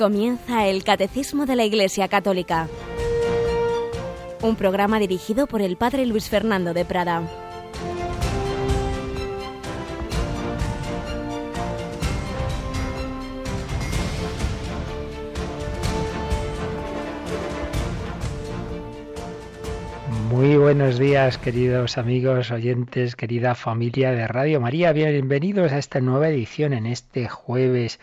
[0.00, 2.68] Comienza el Catecismo de la Iglesia Católica,
[4.40, 7.22] un programa dirigido por el Padre Luis Fernando de Prada.
[20.30, 24.94] Muy buenos días, queridos amigos, oyentes, querida familia de Radio María.
[24.94, 28.00] Bienvenidos a esta nueva edición en este jueves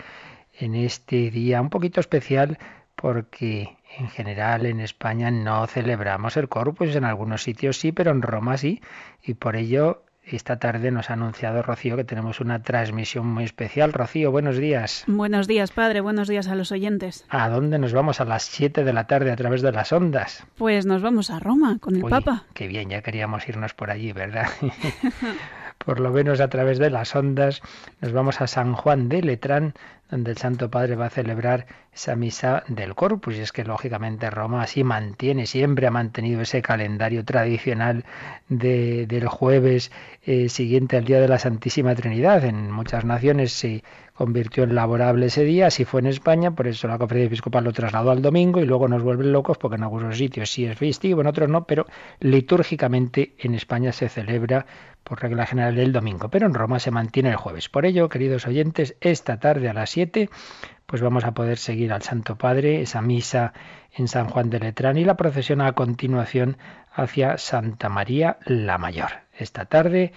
[0.59, 2.57] en este día un poquito especial
[2.95, 8.21] porque en general en España no celebramos el Corpus, en algunos sitios sí, pero en
[8.21, 8.81] Roma sí,
[9.23, 13.93] y por ello esta tarde nos ha anunciado Rocío que tenemos una transmisión muy especial.
[13.93, 15.05] Rocío, buenos días.
[15.07, 16.01] Buenos días, padre.
[16.01, 17.25] Buenos días a los oyentes.
[17.29, 20.45] ¿A dónde nos vamos a las 7 de la tarde a través de las ondas?
[20.57, 22.43] Pues nos vamos a Roma con el Papa.
[22.53, 24.47] Qué bien, ya queríamos irnos por allí, ¿verdad?
[25.77, 27.61] por lo menos a través de las ondas,
[28.01, 29.73] nos vamos a San Juan de Letrán,
[30.09, 33.35] donde el Santo Padre va a celebrar esa misa del Corpus.
[33.35, 38.05] Y es que lógicamente Roma así mantiene, siempre ha mantenido ese calendario tradicional
[38.49, 39.91] de, del jueves
[40.23, 42.45] eh, siguiente al día de la Santísima Trinidad.
[42.45, 46.87] En muchas naciones se convirtió en laborable ese día, así fue en España, por eso
[46.87, 50.17] la conferencia episcopal lo trasladó al domingo y luego nos vuelven locos porque en algunos
[50.17, 51.85] sitios sí es festivo, en otros no, pero
[52.19, 54.65] litúrgicamente en España se celebra
[55.03, 57.69] por regla general el domingo, pero en Roma se mantiene el jueves.
[57.69, 60.29] Por ello, queridos oyentes, esta tarde a las 7
[60.85, 63.53] pues vamos a poder seguir al Santo Padre, esa misa
[63.91, 66.57] en San Juan de Letrán y la procesión a continuación
[66.93, 69.09] hacia Santa María la Mayor.
[69.33, 70.13] Esta tarde,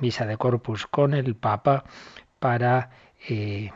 [0.00, 1.84] misa de Corpus con el Papa
[2.38, 2.90] para
[3.28, 3.72] eh,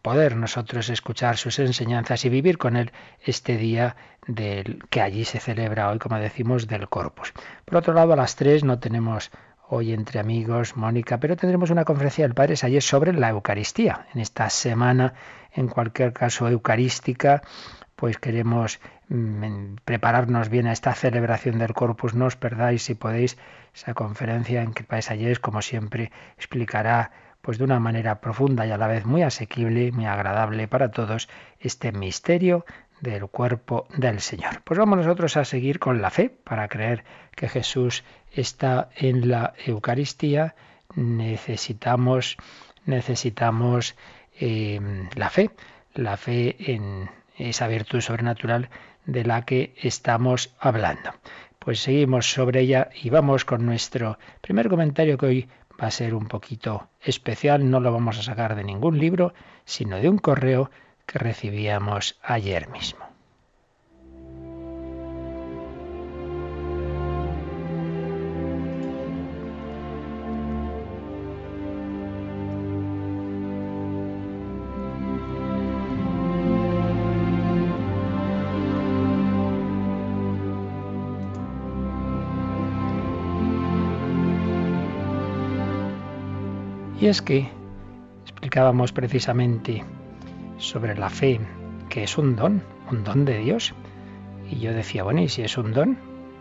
[0.00, 5.40] poder nosotros escuchar sus enseñanzas y vivir con él este día del que allí se
[5.40, 7.34] celebra hoy, como decimos, del Corpus.
[7.66, 9.30] Por otro lado, a las tres no tenemos
[9.68, 14.06] hoy entre amigos, Mónica, pero tendremos una conferencia del Padre Sayes sobre la Eucaristía.
[14.14, 15.14] En esta semana,
[15.52, 17.42] en cualquier caso, eucarística,
[17.96, 18.78] pues queremos
[19.08, 22.14] mm, prepararnos bien a esta celebración del Corpus.
[22.14, 23.38] No os perdáis, si podéis,
[23.74, 27.10] esa conferencia en que el Padre Sayes, como siempre, explicará
[27.40, 31.28] pues de una manera profunda y a la vez muy asequible, muy agradable para todos,
[31.60, 32.64] este misterio
[33.00, 34.62] del cuerpo del Señor.
[34.64, 39.54] Pues vamos nosotros a seguir con la fe para creer que Jesús está en la
[39.64, 40.54] Eucaristía.
[40.94, 42.36] Necesitamos,
[42.84, 43.96] necesitamos
[44.40, 44.80] eh,
[45.14, 45.50] la fe,
[45.94, 48.70] la fe en esa virtud sobrenatural
[49.04, 51.12] de la que estamos hablando.
[51.58, 55.48] Pues seguimos sobre ella y vamos con nuestro primer comentario que hoy
[55.80, 57.68] va a ser un poquito especial.
[57.68, 60.70] No lo vamos a sacar de ningún libro, sino de un correo
[61.06, 63.06] que recibíamos ayer mismo.
[87.00, 87.48] Y es que
[88.24, 89.84] explicábamos precisamente
[90.58, 91.40] sobre la fe,
[91.88, 93.74] que es un don, un don de Dios.
[94.50, 95.98] Y yo decía, bueno, ¿y si es un don?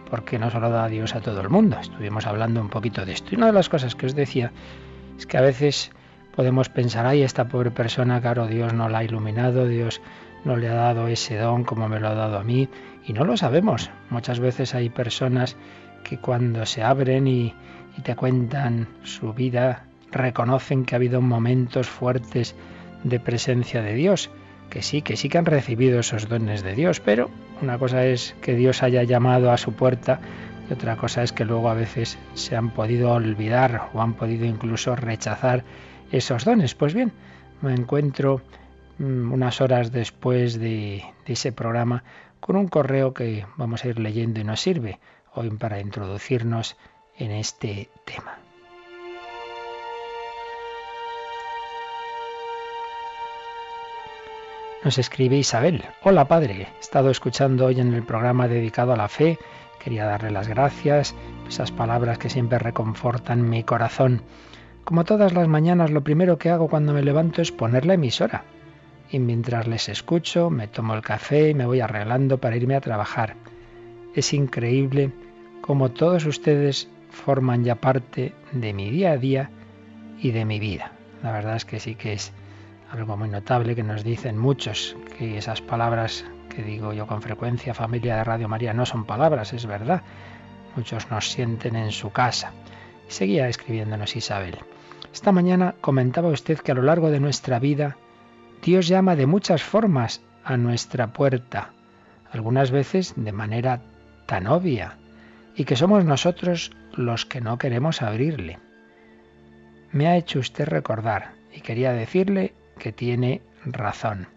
[0.09, 1.78] ¿Por qué no se lo da Dios a todo el mundo?
[1.80, 3.30] Estuvimos hablando un poquito de esto.
[3.31, 4.52] Y una de las cosas que os decía
[5.18, 5.92] es que a veces
[6.36, 10.02] podemos pensar, ay, esta pobre persona, claro, Dios no la ha iluminado, Dios
[10.44, 12.70] no le ha dado ese don como me lo ha dado a mí.
[13.08, 13.90] Y no lo sabemos.
[14.09, 15.58] Muchas veces hay personas
[16.03, 17.53] que cuando se abren y,
[17.97, 22.56] y te cuentan su vida, reconocen que ha habido momentos fuertes
[23.06, 24.30] de presencia de Dios,
[24.70, 27.30] que sí, que sí que han recibido esos dones de Dios, pero
[27.62, 30.20] una cosa es que Dios haya llamado a su puerta
[30.70, 34.46] y otra cosa es que luego a veces se han podido olvidar o han podido
[34.46, 35.64] incluso rechazar
[36.12, 36.74] esos dones.
[36.74, 37.14] Pues bien,
[37.62, 38.42] me encuentro
[38.98, 42.04] mm, unas horas después de, de ese programa
[42.40, 45.00] con un correo que vamos a ir leyendo y nos sirve
[45.34, 46.76] hoy para introducirnos
[47.18, 48.45] en este tema.
[54.85, 55.84] Nos escribe Isabel.
[56.03, 59.40] Hola padre, he estado escuchando hoy en el programa dedicado a la fe.
[59.84, 61.16] Quería darle las gracias,
[61.47, 64.22] esas palabras que siempre reconfortan mi corazón.
[64.84, 68.43] Como todas las mañanas, lo primero que hago cuando me levanto es poner la emisora.
[69.09, 72.81] Y mientras les escucho, me tomo el café y me voy arreglando para irme a
[72.81, 73.38] trabajar.
[74.14, 75.09] Es increíble
[75.61, 79.49] cómo todos ustedes forman ya parte de mi día a día
[80.20, 80.91] y de mi vida.
[81.23, 82.31] La verdad es que sí que es
[82.96, 87.74] algo muy notable que nos dicen muchos, que esas palabras que digo yo con frecuencia,
[87.74, 90.02] familia de Radio María, no son palabras, es verdad.
[90.76, 92.53] Muchos nos sienten en su casa.
[93.08, 94.58] Seguía escribiéndonos Isabel.
[95.14, 97.97] Esta mañana comentaba usted que a lo largo de nuestra vida
[98.62, 101.72] Dios llama de muchas formas a nuestra puerta,
[102.32, 103.82] algunas veces de manera
[104.26, 104.98] tan obvia,
[105.56, 108.59] y que somos nosotros los que no queremos abrirle.
[109.91, 114.28] Me ha hecho usted recordar, y quería decirle que tiene razón.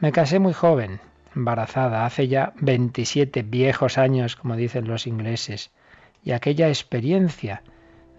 [0.00, 1.00] Me casé muy joven,
[1.34, 5.70] embarazada, hace ya 27 viejos años, como dicen los ingleses,
[6.24, 7.62] y aquella experiencia,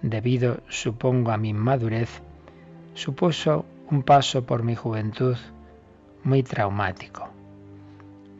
[0.02, 2.22] debido, supongo, a mi madurez,
[2.94, 5.38] supuso un paso por mi juventud
[6.24, 7.30] muy traumático.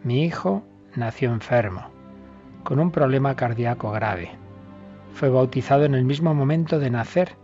[0.04, 0.64] Mi hijo
[0.96, 1.90] nació enfermo,
[2.64, 4.32] con un problema cardíaco grave.
[5.14, 7.36] Fue bautizado en el mismo momento de nacer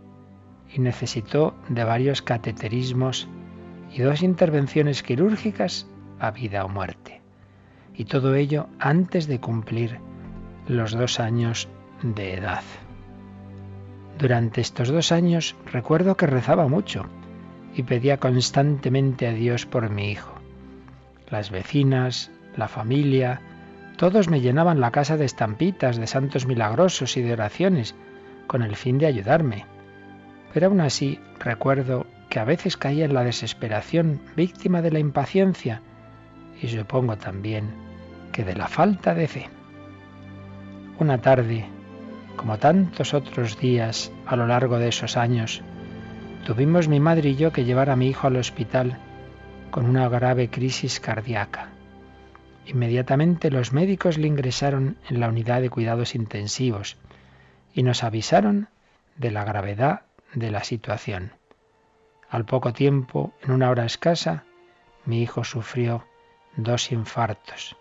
[0.74, 3.28] y necesitó de varios cateterismos
[3.92, 5.86] y dos intervenciones quirúrgicas
[6.18, 7.20] a vida o muerte.
[7.94, 9.98] Y todo ello antes de cumplir
[10.66, 11.68] los dos años
[12.02, 12.62] de edad.
[14.18, 17.06] Durante estos dos años recuerdo que rezaba mucho
[17.74, 20.34] y pedía constantemente a Dios por mi hijo.
[21.30, 23.40] Las vecinas, la familia,
[23.96, 27.94] todos me llenaban la casa de estampitas, de santos milagrosos y de oraciones,
[28.46, 29.66] con el fin de ayudarme.
[30.52, 35.82] Pero aún así recuerdo que a veces caía en la desesperación, víctima de la impaciencia,
[36.60, 37.70] y supongo también
[38.32, 39.48] que de la falta de fe.
[40.98, 41.66] Una tarde,
[42.36, 45.62] como tantos otros días a lo largo de esos años,
[46.44, 48.98] tuvimos mi madre y yo que llevar a mi hijo al hospital
[49.70, 51.68] con una grave crisis cardíaca.
[52.66, 56.96] Inmediatamente los médicos le ingresaron en la unidad de cuidados intensivos
[57.72, 58.68] y nos avisaron
[59.16, 60.02] de la gravedad
[60.34, 61.37] de la situación.
[62.30, 64.44] Al poco tiempo, en una hora escasa,
[65.06, 66.04] mi hijo sufrió
[66.56, 67.76] dos infartos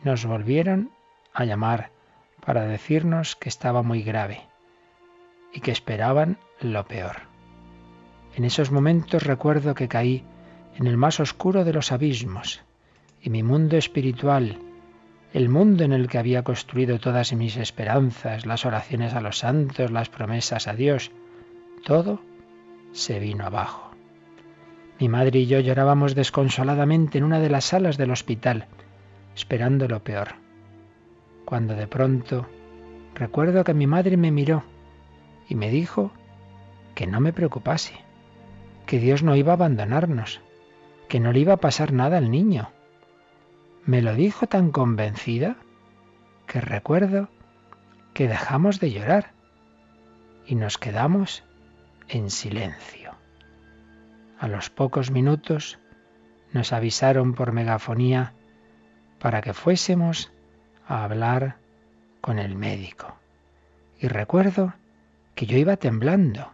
[0.00, 0.90] y nos volvieron
[1.32, 1.90] a llamar
[2.44, 4.42] para decirnos que estaba muy grave
[5.54, 7.22] y que esperaban lo peor.
[8.36, 10.24] En esos momentos recuerdo que caí
[10.76, 12.60] en el más oscuro de los abismos
[13.22, 14.58] y mi mundo espiritual,
[15.32, 19.90] el mundo en el que había construido todas mis esperanzas, las oraciones a los santos,
[19.90, 21.10] las promesas a Dios,
[21.84, 22.20] todo
[22.98, 23.90] se vino abajo.
[24.98, 28.66] Mi madre y yo llorábamos desconsoladamente en una de las salas del hospital,
[29.36, 30.34] esperando lo peor.
[31.44, 32.46] Cuando de pronto
[33.14, 34.64] recuerdo que mi madre me miró
[35.48, 36.10] y me dijo
[36.96, 37.94] que no me preocupase,
[38.86, 40.40] que Dios no iba a abandonarnos,
[41.08, 42.70] que no le iba a pasar nada al niño.
[43.84, 45.56] Me lo dijo tan convencida
[46.46, 47.28] que recuerdo
[48.12, 49.30] que dejamos de llorar
[50.44, 51.44] y nos quedamos
[52.08, 53.14] en silencio.
[54.38, 55.78] A los pocos minutos
[56.52, 58.32] nos avisaron por megafonía
[59.18, 60.32] para que fuésemos
[60.86, 61.56] a hablar
[62.20, 63.16] con el médico.
[64.00, 64.74] Y recuerdo
[65.34, 66.52] que yo iba temblando,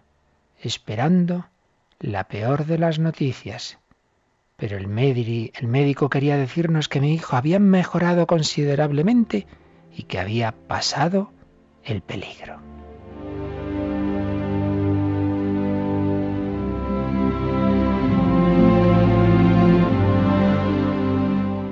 [0.60, 1.46] esperando
[2.00, 3.78] la peor de las noticias.
[4.56, 9.46] Pero el, el médico quería decirnos que mi hijo había mejorado considerablemente
[9.94, 11.32] y que había pasado
[11.84, 12.73] el peligro.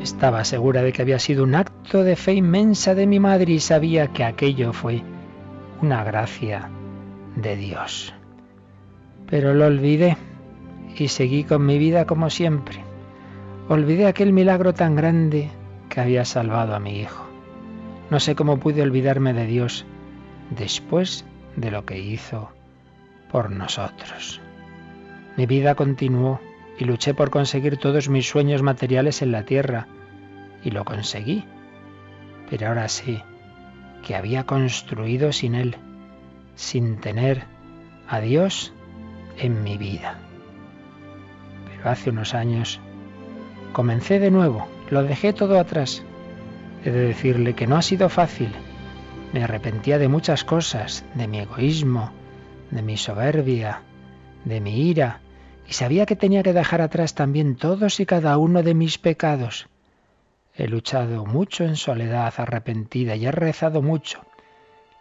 [0.03, 3.61] Estaba segura de que había sido un acto de fe inmensa de mi madre y
[3.61, 5.03] sabía que aquello fue
[5.81, 6.69] una gracia
[7.37, 8.13] de Dios.
[9.31, 10.17] Pero lo olvidé
[10.97, 12.81] y seguí con mi vida como siempre.
[13.69, 15.51] Olvidé aquel milagro tan grande
[15.89, 17.25] que había salvado a mi hijo.
[18.11, 19.87] No sé cómo pude olvidarme de Dios
[20.51, 21.25] después
[21.55, 22.51] de lo que hizo
[23.31, 24.41] por nosotros.
[25.37, 26.41] Mi vida continuó
[26.79, 29.87] y luché por conseguir todos mis sueños materiales en la tierra
[30.65, 31.45] y lo conseguí.
[32.49, 33.23] Pero ahora sé
[34.03, 35.77] que había construido sin Él,
[36.55, 37.45] sin tener
[38.09, 38.73] a Dios
[39.39, 40.19] en mi vida.
[41.71, 42.81] Pero hace unos años
[43.73, 46.03] comencé de nuevo, lo dejé todo atrás.
[46.85, 48.53] He de decirle que no ha sido fácil.
[49.33, 52.13] Me arrepentía de muchas cosas, de mi egoísmo,
[52.71, 53.81] de mi soberbia,
[54.45, 55.21] de mi ira,
[55.69, 59.69] y sabía que tenía que dejar atrás también todos y cada uno de mis pecados.
[60.55, 64.21] He luchado mucho en soledad arrepentida y he rezado mucho.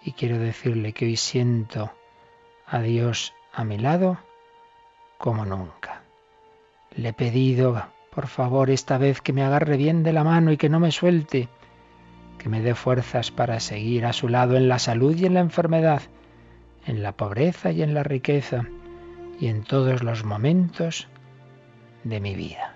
[0.03, 1.91] Y quiero decirle que hoy siento
[2.65, 4.17] a Dios a mi lado
[5.17, 6.03] como nunca.
[6.95, 10.57] Le he pedido, por favor, esta vez que me agarre bien de la mano y
[10.57, 11.49] que no me suelte,
[12.37, 15.41] que me dé fuerzas para seguir a su lado en la salud y en la
[15.41, 16.01] enfermedad,
[16.85, 18.65] en la pobreza y en la riqueza,
[19.41, 21.07] y en todos los momentos
[22.03, 22.75] de mi vida.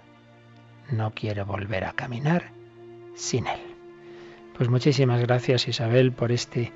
[0.91, 2.51] No quiero volver a caminar
[3.15, 3.59] sin Él.
[4.57, 6.73] Pues muchísimas gracias Isabel por este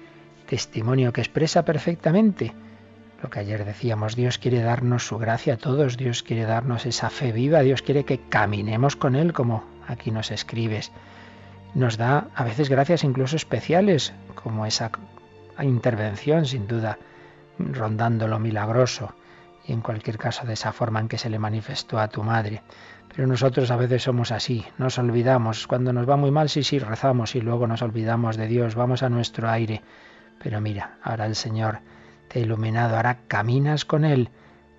[0.48, 2.54] testimonio que expresa perfectamente
[3.22, 7.10] lo que ayer decíamos, Dios quiere darnos su gracia a todos, Dios quiere darnos esa
[7.10, 10.92] fe viva, Dios quiere que caminemos con Él como aquí nos escribes.
[11.74, 14.92] Nos da a veces gracias incluso especiales, como esa
[15.62, 16.98] intervención, sin duda,
[17.58, 19.14] rondando lo milagroso,
[19.72, 22.64] en cualquier caso de esa forma en que se le manifestó a tu madre.
[23.16, 25.68] Pero nosotros a veces somos así, nos olvidamos.
[25.68, 29.04] Cuando nos va muy mal, sí, sí, rezamos y luego nos olvidamos de Dios, vamos
[29.04, 29.82] a nuestro aire.
[30.42, 31.80] Pero mira, ahora el Señor
[32.28, 34.30] te ha iluminado, ahora caminas con Él.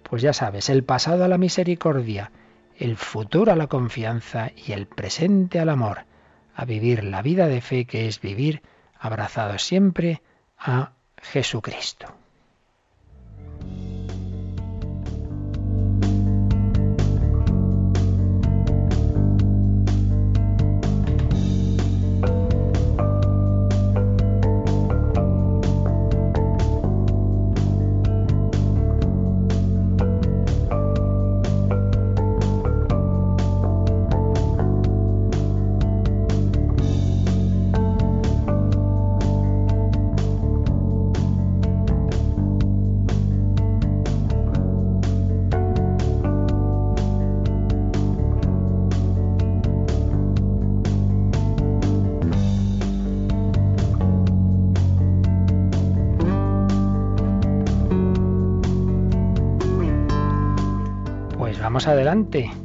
[0.02, 2.32] Pues ya sabes, el pasado a la misericordia,
[2.76, 6.06] el futuro a la confianza y el presente al amor,
[6.54, 8.62] a vivir la vida de fe que es vivir
[8.98, 10.22] abrazado siempre
[10.58, 12.14] a Jesucristo.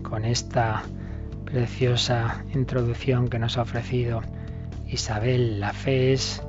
[0.03, 0.83] Con esta
[1.45, 4.21] preciosa introducción que nos ha ofrecido
[4.85, 5.61] Isabel.
[5.61, 6.43] La fe es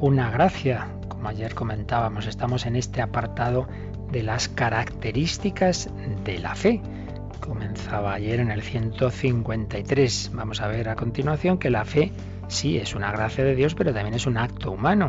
[0.00, 3.66] una gracia, como ayer comentábamos, estamos en este apartado
[4.12, 5.90] de las características
[6.24, 6.80] de la fe.
[7.40, 10.30] Comenzaba ayer en el 153.
[10.32, 12.12] Vamos a ver a continuación que la fe
[12.46, 15.08] sí es una gracia de Dios, pero también es un acto humano.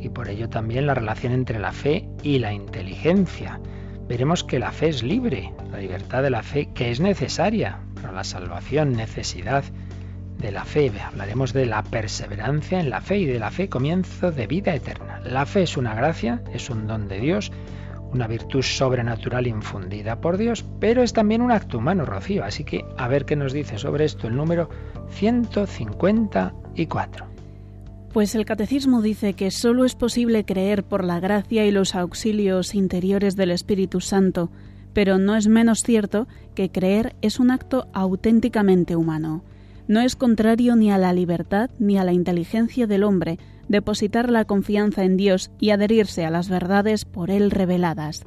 [0.00, 3.60] Y por ello también la relación entre la fe y la inteligencia
[4.08, 8.12] veremos que la fe es libre, la libertad de la fe que es necesaria para
[8.12, 9.64] la salvación, necesidad
[10.38, 10.92] de la fe.
[11.00, 15.20] Hablaremos de la perseverancia en la fe y de la fe comienzo de vida eterna.
[15.24, 17.52] La fe es una gracia, es un don de Dios,
[18.12, 22.44] una virtud sobrenatural infundida por Dios, pero es también un acto humano, Rocío.
[22.44, 24.68] Así que a ver qué nos dice sobre esto el número
[25.10, 27.33] 154.
[28.14, 32.76] Pues el catecismo dice que sólo es posible creer por la gracia y los auxilios
[32.76, 34.52] interiores del Espíritu Santo,
[34.92, 39.42] pero no es menos cierto que creer es un acto auténticamente humano.
[39.88, 44.44] No es contrario ni a la libertad ni a la inteligencia del hombre depositar la
[44.44, 48.22] confianza en Dios y adherirse a las verdades por Él reveladas.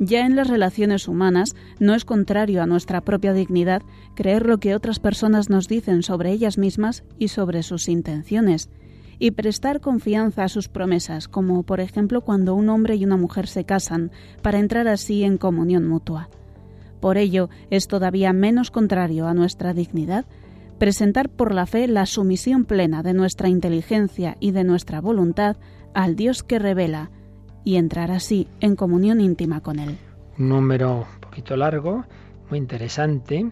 [0.00, 3.82] Ya en las relaciones humanas no es contrario a nuestra propia dignidad
[4.16, 8.68] creer lo que otras personas nos dicen sobre ellas mismas y sobre sus intenciones
[9.22, 13.46] y prestar confianza a sus promesas, como por ejemplo cuando un hombre y una mujer
[13.46, 14.10] se casan,
[14.42, 16.28] para entrar así en comunión mutua.
[16.98, 20.24] Por ello, es todavía menos contrario a nuestra dignidad
[20.76, 25.56] presentar por la fe la sumisión plena de nuestra inteligencia y de nuestra voluntad
[25.94, 27.12] al Dios que revela
[27.62, 29.98] y entrar así en comunión íntima con Él.
[30.36, 32.04] Un número un poquito largo,
[32.50, 33.48] muy interesante.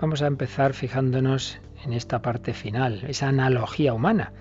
[0.00, 4.32] Vamos a empezar fijándonos en esta parte final, esa analogía humana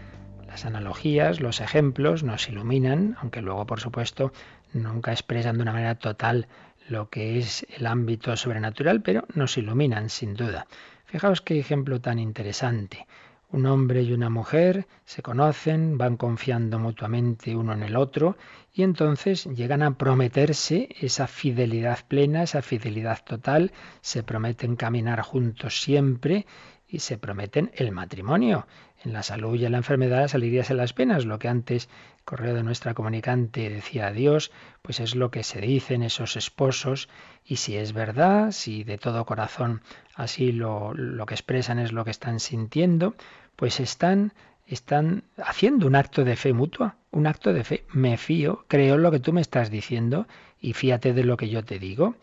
[0.52, 4.34] las analogías, los ejemplos nos iluminan, aunque luego, por supuesto,
[4.74, 6.48] nunca expresan de una manera total
[6.90, 10.68] lo que es el ámbito sobrenatural, pero nos iluminan sin duda.
[11.06, 13.08] Fijaos qué ejemplo tan interesante.
[13.50, 18.36] Un hombre y una mujer se conocen, van confiando mutuamente uno en el otro
[18.74, 25.82] y entonces llegan a prometerse esa fidelidad plena, esa fidelidad total, se prometen caminar juntos
[25.82, 26.46] siempre
[26.92, 28.68] y se prometen el matrimonio.
[29.04, 31.26] En la salud y en la enfermedad salirías en las penas.
[31.26, 31.90] Lo que antes,
[32.24, 34.52] correo de nuestra comunicante decía a Dios,
[34.84, 37.10] pues es lo que se dicen esos esposos.
[37.44, 39.82] Y si es verdad, si de todo corazón
[40.14, 43.16] así lo, lo que expresan es lo que están sintiendo,
[43.56, 44.34] pues están,
[44.68, 47.86] están haciendo un acto de fe mutua, un acto de fe.
[47.92, 50.28] Me fío, creo en lo que tú me estás diciendo
[50.60, 52.14] y fíate de lo que yo te digo.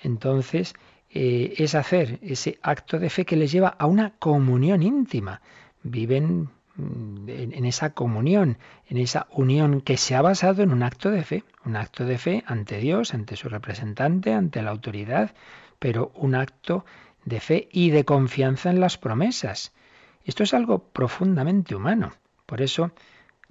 [0.00, 0.74] Entonces,
[1.08, 5.40] eh, es hacer ese acto de fe que les lleva a una comunión íntima
[5.90, 11.10] viven mm, en esa comunión, en esa unión que se ha basado en un acto
[11.10, 15.34] de fe, un acto de fe ante Dios, ante su representante, ante la autoridad,
[15.78, 16.84] pero un acto
[17.24, 19.72] de fe y de confianza en las promesas.
[20.24, 22.12] Esto es algo profundamente humano.
[22.46, 22.92] Por eso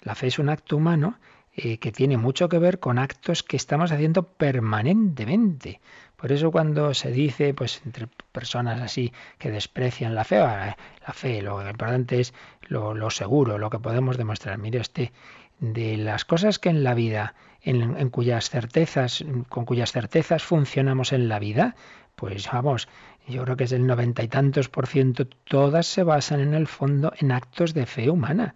[0.01, 1.18] la fe es un acto humano
[1.58, 5.80] eh, que tiene mucho que ver con actos que estamos haciendo permanentemente.
[6.15, 11.41] Por eso cuando se dice, pues entre personas así que desprecian la fe, la fe,
[11.41, 14.57] lo importante es lo, lo seguro, lo que podemos demostrar.
[14.57, 15.10] Mire usted,
[15.60, 21.27] de las cosas que en la vida, en, cuyas certezas, con cuyas certezas funcionamos en
[21.29, 21.75] la vida,
[22.15, 22.88] pues vamos,
[23.27, 26.67] yo creo que es el noventa y tantos por ciento, todas se basan en el
[26.67, 28.55] fondo en actos de fe humana.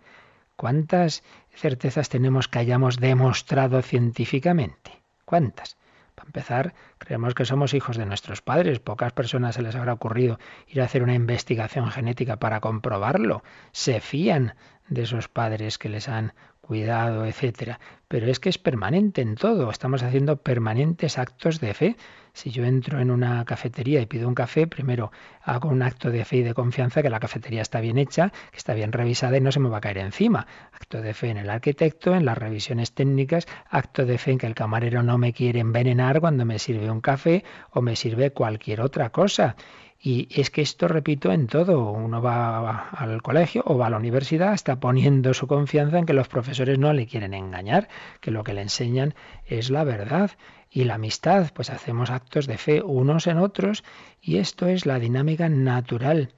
[0.56, 1.24] ¿Cuántas
[1.56, 4.92] certezas tenemos que hayamos demostrado científicamente?
[5.26, 5.78] ¿Cuántas?
[6.20, 8.82] Para empezar, creemos que somos hijos de nuestros padres.
[8.82, 13.42] Pocas personas se les habrá ocurrido ir a hacer una investigación genética para comprobarlo.
[13.72, 14.56] Se fían
[14.90, 17.80] de esos padres que les han cuidado, etcétera.
[18.10, 19.70] Pero es que es permanente en todo.
[19.70, 21.96] Estamos haciendo permanentes actos de fe.
[22.34, 25.12] Si yo entro en una cafetería y pido un café, primero
[25.44, 28.58] hago un acto de fe y de confianza que la cafetería está bien hecha, que
[28.58, 30.48] está bien revisada y no se me va a caer encima.
[30.72, 34.48] Acto de fe en el arquitecto, en las revisiones técnicas, acto de fe en que
[34.48, 38.82] el camarero no me quiere envenenar cuando me sirve un café o me sirve cualquier
[38.82, 39.56] otra cosa.
[40.02, 41.92] Y es que esto, repito, en todo.
[41.92, 46.14] Uno va al colegio o va a la universidad, está poniendo su confianza en que
[46.14, 47.90] los profesores no le quieren engañar,
[48.22, 49.16] que lo que le enseñan
[49.46, 50.32] es la verdad.
[50.72, 53.84] Y la amistad, pues hacemos actos de fe unos en otros
[54.22, 56.34] y esto es la dinámica natural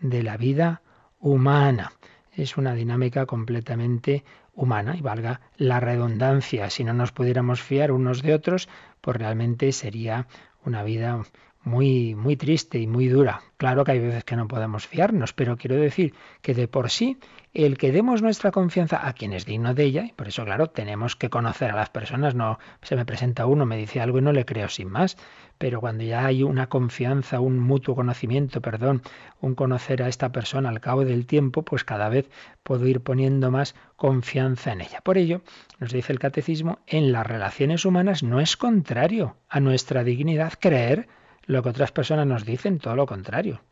[0.00, 0.82] de la vida
[1.20, 1.92] humana.
[2.32, 6.70] Es una dinámica completamente humana y valga la redundancia.
[6.70, 8.68] Si no nos pudiéramos fiar unos de otros,
[9.00, 10.26] pues realmente sería
[10.64, 11.22] una vida
[11.62, 13.42] muy, muy triste y muy dura.
[13.56, 17.18] Claro que hay veces que no podemos fiarnos, pero quiero decir que de por sí
[17.64, 20.68] el que demos nuestra confianza a quien es digno de ella, y por eso, claro,
[20.68, 24.20] tenemos que conocer a las personas, no se me presenta uno, me dice algo y
[24.20, 25.16] no le creo sin más,
[25.56, 29.00] pero cuando ya hay una confianza, un mutuo conocimiento, perdón,
[29.40, 32.28] un conocer a esta persona al cabo del tiempo, pues cada vez
[32.62, 35.00] puedo ir poniendo más confianza en ella.
[35.00, 35.40] Por ello,
[35.78, 41.08] nos dice el catecismo, en las relaciones humanas no es contrario a nuestra dignidad creer
[41.46, 43.62] lo que otras personas nos dicen, todo lo contrario.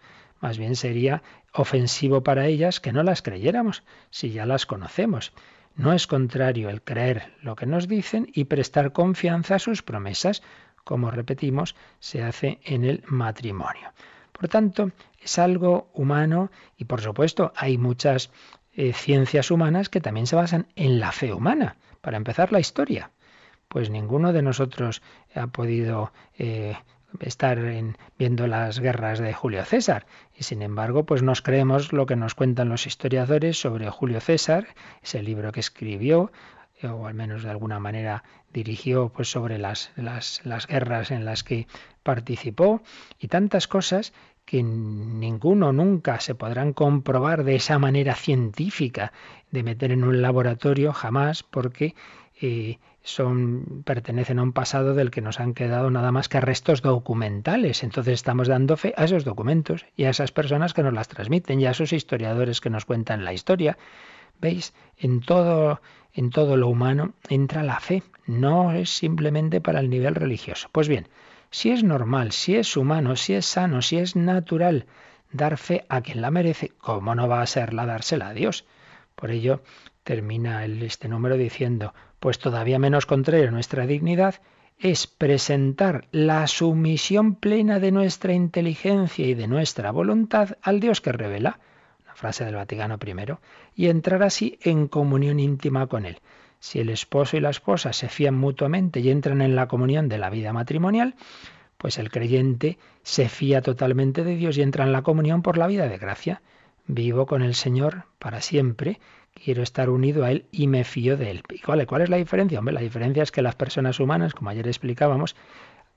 [0.45, 1.23] Más bien sería
[1.55, 5.33] ofensivo para ellas que no las creyéramos, si ya las conocemos.
[5.75, 10.43] No es contrario el creer lo que nos dicen y prestar confianza a sus promesas,
[10.85, 13.95] como repetimos, se hace en el matrimonio.
[14.33, 18.31] Por tanto, es algo humano y por supuesto hay muchas
[18.75, 21.79] eh, ciencias humanas que también se basan en la fe humana.
[22.03, 23.13] Para empezar, la historia.
[23.69, 25.01] Pues ninguno de nosotros
[25.35, 26.77] ha podido eh,
[27.21, 27.61] estar
[28.19, 30.07] viendo las guerras de Julio César.
[30.37, 34.69] Y sin embargo, pues nos creemos lo que nos cuentan los historiadores sobre Julio César,
[35.03, 36.33] ese libro que escribió,
[36.81, 41.25] eh, o al menos de alguna manera dirigió pues sobre las, las, las guerras en
[41.25, 41.67] las que
[42.03, 42.83] participó,
[43.19, 44.13] y tantas cosas
[44.45, 49.13] que ninguno nunca se podrán comprobar de esa manera científica
[49.51, 51.95] de meter en un laboratorio, jamás, porque
[52.41, 56.81] eh, son, pertenecen a un pasado del que nos han quedado nada más que restos
[56.81, 57.85] documentales.
[57.85, 61.61] Entonces estamos dando fe a esos documentos y a esas personas que nos las transmiten
[61.61, 63.77] y a esos historiadores que nos cuentan la historia.
[64.41, 64.73] ¿Veis?
[64.97, 65.83] En todo,
[66.15, 68.03] en todo lo humano entra la fe.
[68.27, 70.71] No es simplemente para el nivel religioso.
[70.73, 71.07] Pues bien,
[71.51, 74.87] si es normal, si es humano, si es sano, si es natural
[75.31, 78.65] dar fe a quien la merece, ¿cómo no va a ser la dársela a Dios?
[79.15, 79.63] Por ello
[80.05, 81.93] termina este número diciendo,
[82.25, 84.37] pues todavía menos contrario a nuestra dignidad,
[84.79, 91.13] es presentar la sumisión plena de nuestra inteligencia y de nuestra voluntad al Dios que
[91.13, 91.59] revela,
[92.03, 93.35] una frase del Vaticano I,
[93.77, 96.21] y entrar así en comunión íntima con Él.
[96.61, 100.17] Si el esposo y la esposa se fían mutuamente y entran en la comunión de
[100.17, 101.17] la vida matrimonial,
[101.77, 105.67] pues el creyente se fía totalmente de Dios y entra en la comunión por la
[105.67, 106.41] vida de gracia.
[106.87, 108.99] Vivo con el Señor para siempre
[109.35, 111.43] quiero estar unido a Él y me fío de Él.
[111.51, 112.59] ¿Y cuál, cuál es la diferencia?
[112.59, 115.37] Hombre, la diferencia es que las personas humanas, como ayer explicábamos,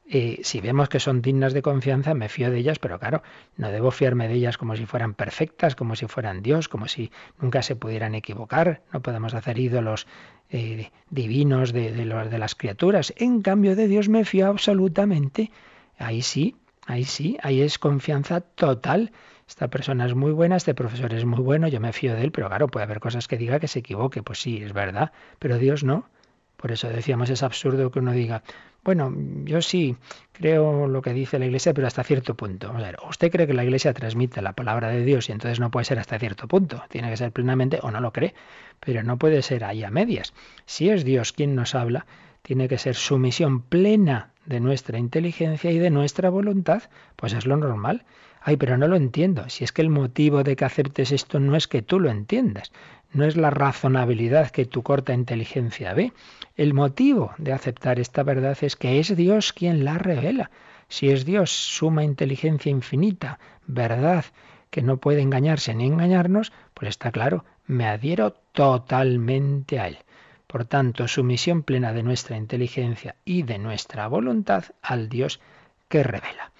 [0.10, 3.24] eh, si vemos que son dignas de confianza, me fío de ellas, pero claro,
[3.58, 7.12] no debo fiarme de ellas como si fueran perfectas, como si fueran Dios, como si
[7.42, 8.84] nunca se pudieran equivocar.
[8.94, 10.08] No podemos hacer ídolos
[10.50, 13.14] eh, divinos de, de, de las criaturas.
[13.18, 15.52] En cambio, de Dios me fío absolutamente.
[15.98, 19.12] Ahí sí, ahí sí, ahí es confianza total
[19.48, 22.32] esta persona es muy buena, este profesor es muy bueno, yo me fío de él,
[22.32, 25.58] pero claro, puede haber cosas que diga que se equivoque, pues sí, es verdad, pero
[25.58, 26.10] Dios no.
[26.58, 28.42] Por eso decíamos, es absurdo que uno diga,
[28.84, 29.96] bueno, yo sí
[30.32, 32.74] creo lo que dice la Iglesia, pero hasta cierto punto.
[32.80, 35.86] Sea, usted cree que la Iglesia transmite la palabra de Dios y entonces no puede
[35.86, 36.82] ser hasta cierto punto.
[36.90, 38.34] Tiene que ser plenamente o no lo cree,
[38.80, 40.34] pero no puede ser ahí a medias.
[40.66, 42.08] Si es Dios quien nos habla,
[42.42, 46.84] tiene que ser sumisión plena de nuestra inteligencia y de nuestra voluntad,
[47.18, 48.04] pues es lo normal.
[48.48, 49.50] Ay, pero no lo entiendo.
[49.50, 52.72] Si es que el motivo de que aceptes esto no es que tú lo entiendas,
[53.12, 56.14] no es la razonabilidad que tu corta inteligencia ve.
[56.56, 60.50] El motivo de aceptar esta verdad es que es Dios quien la revela.
[60.88, 64.24] Si es Dios, suma inteligencia infinita, verdad,
[64.70, 69.98] que no puede engañarse ni engañarnos, pues está claro, me adhiero totalmente a Él.
[70.48, 75.42] Por tanto, sumisión plena de nuestra inteligencia y de nuestra voluntad al Dios
[75.90, 76.54] que revela.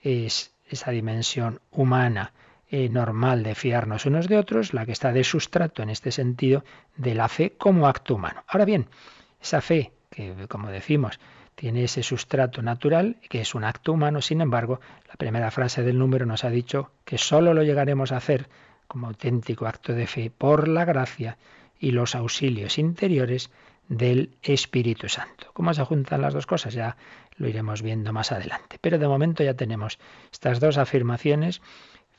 [0.00, 2.32] Es esa dimensión humana
[2.70, 6.64] eh, normal de fiarnos unos de otros, la que está de sustrato en este sentido
[6.96, 8.42] de la fe como acto humano.
[8.48, 8.86] Ahora bien,
[9.40, 11.20] esa fe que, como decimos,
[11.54, 15.98] tiene ese sustrato natural, que es un acto humano, sin embargo, la primera frase del
[15.98, 18.48] número nos ha dicho que sólo lo llegaremos a hacer
[18.88, 21.38] como auténtico acto de fe por la gracia
[21.78, 23.50] y los auxilios interiores
[23.88, 25.48] del Espíritu Santo.
[25.52, 26.74] ¿Cómo se juntan las dos cosas?
[26.74, 26.96] Ya
[27.36, 28.78] lo iremos viendo más adelante.
[28.80, 29.98] Pero de momento ya tenemos
[30.32, 31.60] estas dos afirmaciones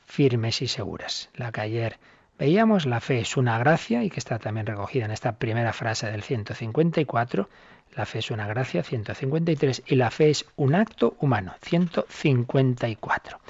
[0.04, 1.30] firmes y seguras.
[1.34, 1.98] La que ayer
[2.38, 6.10] veíamos, la fe es una gracia y que está también recogida en esta primera frase
[6.10, 7.48] del 154.
[7.94, 13.40] La fe es una gracia, 153, y la fe es un acto humano, 154.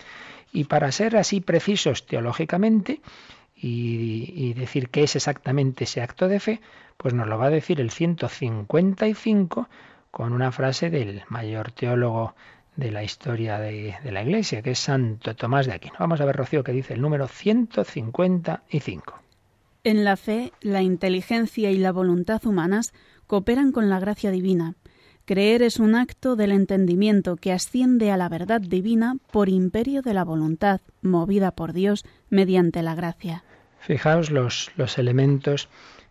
[0.53, 3.01] Y para ser así precisos teológicamente
[3.57, 6.61] y, y, decir qué es exactamente ese acto de fe,
[6.97, 9.69] pues nos lo va a decir el 155
[10.17, 12.35] con una frase del mayor teólogo
[12.75, 15.97] de la historia de, de, la Iglesia, que es Santo Tomás de Aquino.
[15.99, 19.21] Vamos a ver, Rocío, que dice el número 155.
[19.85, 22.95] En la fe, la inteligencia y la voluntad humanas
[23.27, 24.77] cooperan con la gracia divina.
[25.27, 30.15] Creer es un acto del entendimiento que asciende a la verdad divina por imperio de
[30.15, 33.45] la voluntad, movida por Dios mediante la gracia.
[33.81, 35.69] Fijaos los, los elementos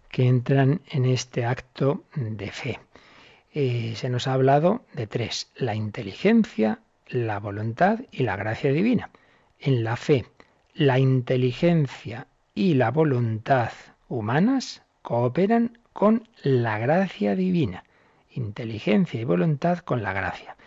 [0.10, 2.80] que entran en este acto de fe.
[3.56, 9.12] Se nos ha hablado de tres, la inteligencia, la voluntad y la gracia divina.
[9.62, 10.26] En la fe,
[10.74, 13.72] la inteligencia y la voluntad
[14.10, 17.86] humanas cooperan con la gracia divina.
[18.30, 20.58] Inteligencia y voluntad con la gracia.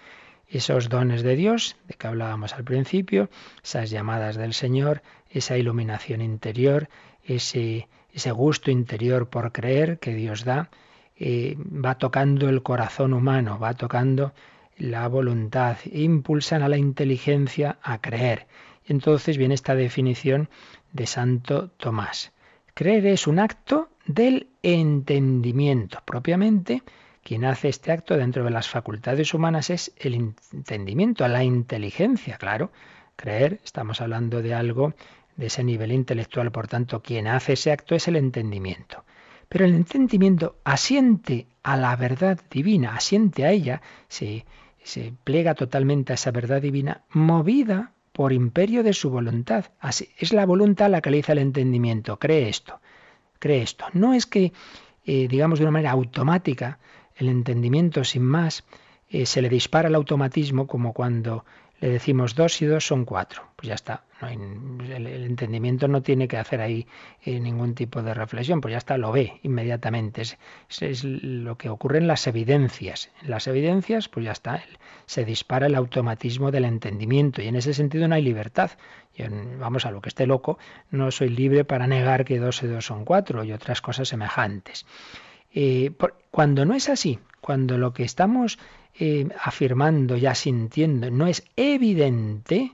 [0.49, 3.29] Esos dones de Dios, de que hablábamos al principio,
[3.63, 6.89] esas llamadas del Señor, esa iluminación interior,
[7.23, 10.71] ese, ese gusto interior por creer que Dios da,
[11.19, 14.33] eh, va tocando el corazón humano, va tocando
[14.77, 18.47] la voluntad, impulsan a la inteligencia a creer.
[18.87, 20.49] Entonces viene esta definición
[20.93, 22.33] de Santo Tomás.
[22.75, 25.99] Creer es un acto del entendimiento.
[26.05, 26.83] Propiamente,
[27.25, 32.71] quien hace este acto dentro de las facultades humanas es el entendimiento, la inteligencia, claro.
[33.17, 34.95] Creer, estamos hablando de algo
[35.37, 39.05] de ese nivel intelectual, por tanto, quien hace ese acto es el entendimiento.
[39.49, 44.45] Pero el entendimiento asiente a la verdad divina, asiente a ella, se,
[44.83, 49.67] se plega totalmente a esa verdad divina, movida por imperio de su voluntad.
[49.79, 52.81] Así, es la voluntad la que le dice el entendimiento, cree esto,
[53.39, 53.87] cree esto.
[53.93, 54.53] No es que,
[55.05, 56.79] eh, digamos de una manera automática,
[57.17, 58.65] el entendimiento sin más
[59.09, 61.45] eh, se le dispara el automatismo como cuando
[61.81, 63.45] le decimos dos y dos son cuatro.
[63.57, 64.05] Pues ya está.
[64.21, 66.87] El, entendimiento no tiene que hacer ahí
[67.23, 70.23] eh, ningún tipo de reflexión, pues ya está, lo ve inmediatamente.
[70.23, 70.39] Es,
[70.81, 73.11] es, lo que ocurre en las evidencias.
[73.23, 74.63] En las evidencias, pues ya está,
[75.07, 78.73] se dispara el automatismo del entendimiento y en ese sentido no hay libertad.
[79.59, 80.59] Vamos a lo que esté loco,
[80.91, 84.87] no soy libre para negar que dos y dos son cuatro y otras cosas semejantes.
[85.53, 85.93] Eh,
[86.31, 88.59] cuando no es así, cuando lo que estamos
[88.99, 92.73] eh, afirmando, ya sintiendo, no es evidente,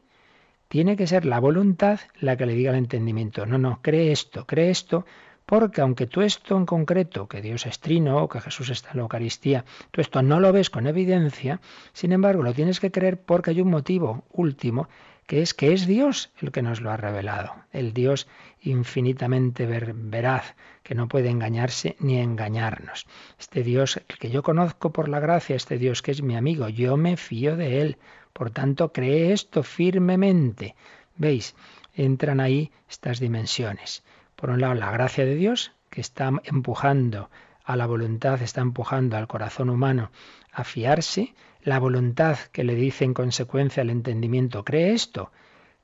[0.74, 3.46] tiene que ser la voluntad la que le diga el entendimiento.
[3.46, 5.06] No, no, cree esto, cree esto,
[5.46, 9.02] porque aunque tú esto en concreto, que Dios es trino, que Jesús está en la
[9.02, 11.60] Eucaristía, tú esto no lo ves con evidencia,
[11.92, 14.88] sin embargo lo tienes que creer porque hay un motivo último
[15.28, 18.26] que es que es Dios el que nos lo ha revelado, el Dios
[18.60, 23.06] infinitamente veraz, que no puede engañarse ni engañarnos.
[23.38, 26.68] Este Dios, el que yo conozco por la gracia, este Dios que es mi amigo,
[26.68, 27.98] yo me fío de él,
[28.34, 30.74] por tanto cree esto firmemente.
[31.16, 31.54] ¿Veis?
[31.94, 34.02] Entran ahí estas dimensiones.
[34.36, 37.30] Por un lado, la gracia de Dios, que está empujando
[37.64, 40.10] a la voluntad, está empujando al corazón humano
[40.52, 45.30] a fiarse, la voluntad que le dice en consecuencia al entendimiento, cree esto,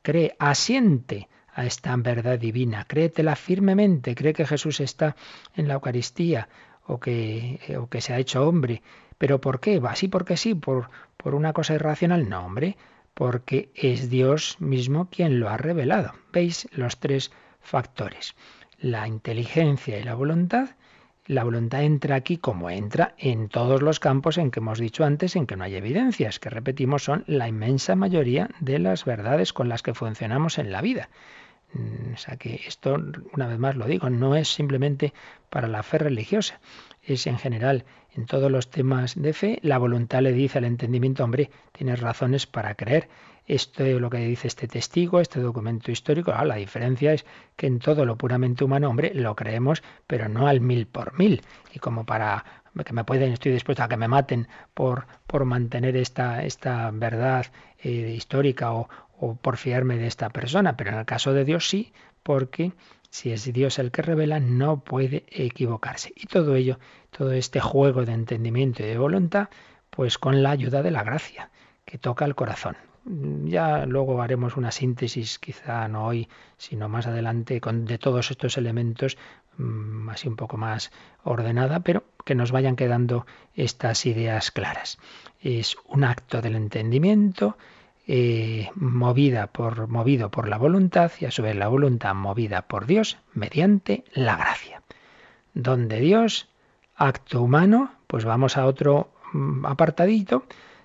[0.03, 5.17] cree, asiente a esta verdad divina, créetela firmemente, cree que Jesús está
[5.55, 6.49] en la Eucaristía
[6.87, 8.83] o que, o que se ha hecho hombre.
[9.19, 9.79] ¿Pero por qué?
[9.79, 10.55] ¿Va así porque sí?
[10.55, 10.91] ¿Por,
[11.23, 12.29] ¿Por una cosa irracional?
[12.29, 12.77] No, hombre,
[13.15, 16.15] porque es Dios mismo quien lo ha revelado.
[16.33, 17.31] ¿Veis los tres
[17.61, 18.35] factores?
[18.79, 20.71] La inteligencia y la voluntad
[21.31, 25.37] la voluntad entra aquí como entra en todos los campos en que hemos dicho antes
[25.37, 29.69] en que no hay evidencias, que repetimos son la inmensa mayoría de las verdades con
[29.69, 31.09] las que funcionamos en la vida.
[31.73, 32.97] Mm, o sea que esto,
[33.33, 35.13] una vez más lo digo, no es simplemente
[35.49, 36.61] para la fe religiosa.
[37.03, 41.23] es en general en todos los temas de fe, la voluntad le dice al entendimiento,
[41.23, 43.09] hombre, tienes razones para creer.
[43.47, 46.33] Esto es lo que dice este testigo, este documento histórico.
[46.35, 47.25] Ah, la diferencia es
[47.57, 51.43] que en todo lo puramente humano, hombre, lo creemos, pero no al mil por mil.
[51.73, 52.45] Y como para
[52.85, 57.47] que me pueden, estoy dispuesto a que me maten por, por mantener esta, esta verdad
[57.79, 58.89] eh, histórica o,
[59.21, 60.77] o por fiarme de esta persona.
[60.77, 62.73] Pero en el caso de Dios sí, porque
[63.11, 66.13] si es Dios el que revela, no puede equivocarse.
[66.17, 66.79] Y todo ello,
[67.11, 69.49] todo este juego de entendimiento y de voluntad,
[69.91, 71.51] pues con la ayuda de la gracia,
[71.85, 72.77] que toca el corazón.
[73.05, 78.57] Ya luego haremos una síntesis, quizá no hoy, sino más adelante, con, de todos estos
[78.59, 79.17] elementos,
[79.57, 80.93] mm, así un poco más
[81.25, 84.99] ordenada, pero que nos vayan quedando estas ideas claras.
[85.41, 87.57] Es un acto del entendimiento,
[88.13, 92.87] eh, movida por, movido por la voluntad y a su vez la voluntad movida por
[92.87, 94.83] Dios mediante la gracia.
[95.55, 96.49] Donde Dios,
[96.97, 100.43] acto humano, pues vamos a otro mm, apartadito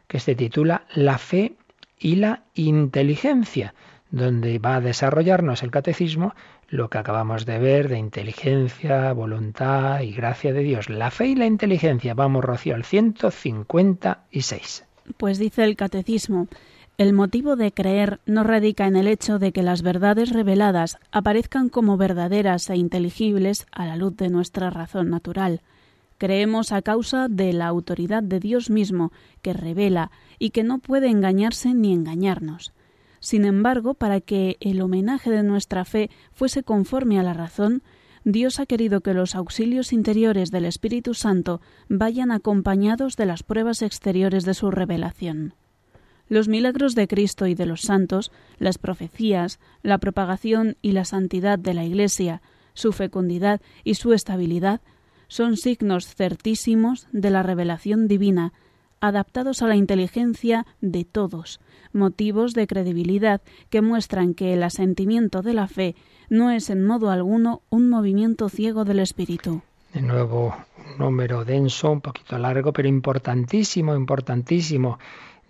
[0.08, 1.56] que se titula La fe
[1.98, 3.74] y la inteligencia,
[4.12, 6.36] donde va a desarrollarnos el catecismo
[6.68, 10.92] lo que acabamos de ver de inteligencia, voluntad y gracia de Dios.
[10.92, 12.14] La fe y la inteligencia.
[12.14, 14.86] Vamos, Rocío, al 156.
[15.18, 16.48] Pues dice el catecismo,
[16.98, 21.68] el motivo de creer no radica en el hecho de que las verdades reveladas aparezcan
[21.68, 25.62] como verdaderas e inteligibles a la luz de nuestra razón natural.
[26.18, 31.10] Creemos a causa de la autoridad de Dios mismo, que revela y que no puede
[31.10, 32.72] engañarse ni engañarnos.
[33.20, 37.84] Sin embargo, para que el homenaje de nuestra fe fuese conforme a la razón,
[38.24, 43.82] Dios ha querido que los auxilios interiores del Espíritu Santo vayan acompañados de las pruebas
[43.82, 45.54] exteriores de su revelación.
[46.28, 51.60] Los milagros de Cristo y de los santos, las profecías, la propagación y la santidad
[51.60, 52.42] de la Iglesia,
[52.74, 54.82] su fecundidad y su estabilidad,
[55.28, 58.54] son signos certísimos de la revelación divina,
[59.02, 61.60] adaptados a la inteligencia de todos,
[61.94, 65.96] motivos de credibilidad que muestran que el asentimiento de la fe
[66.30, 69.62] no es en modo alguno un movimiento ciego del espíritu.
[69.94, 75.00] De nuevo, un número denso, un poquito largo, pero importantísimo, importantísimo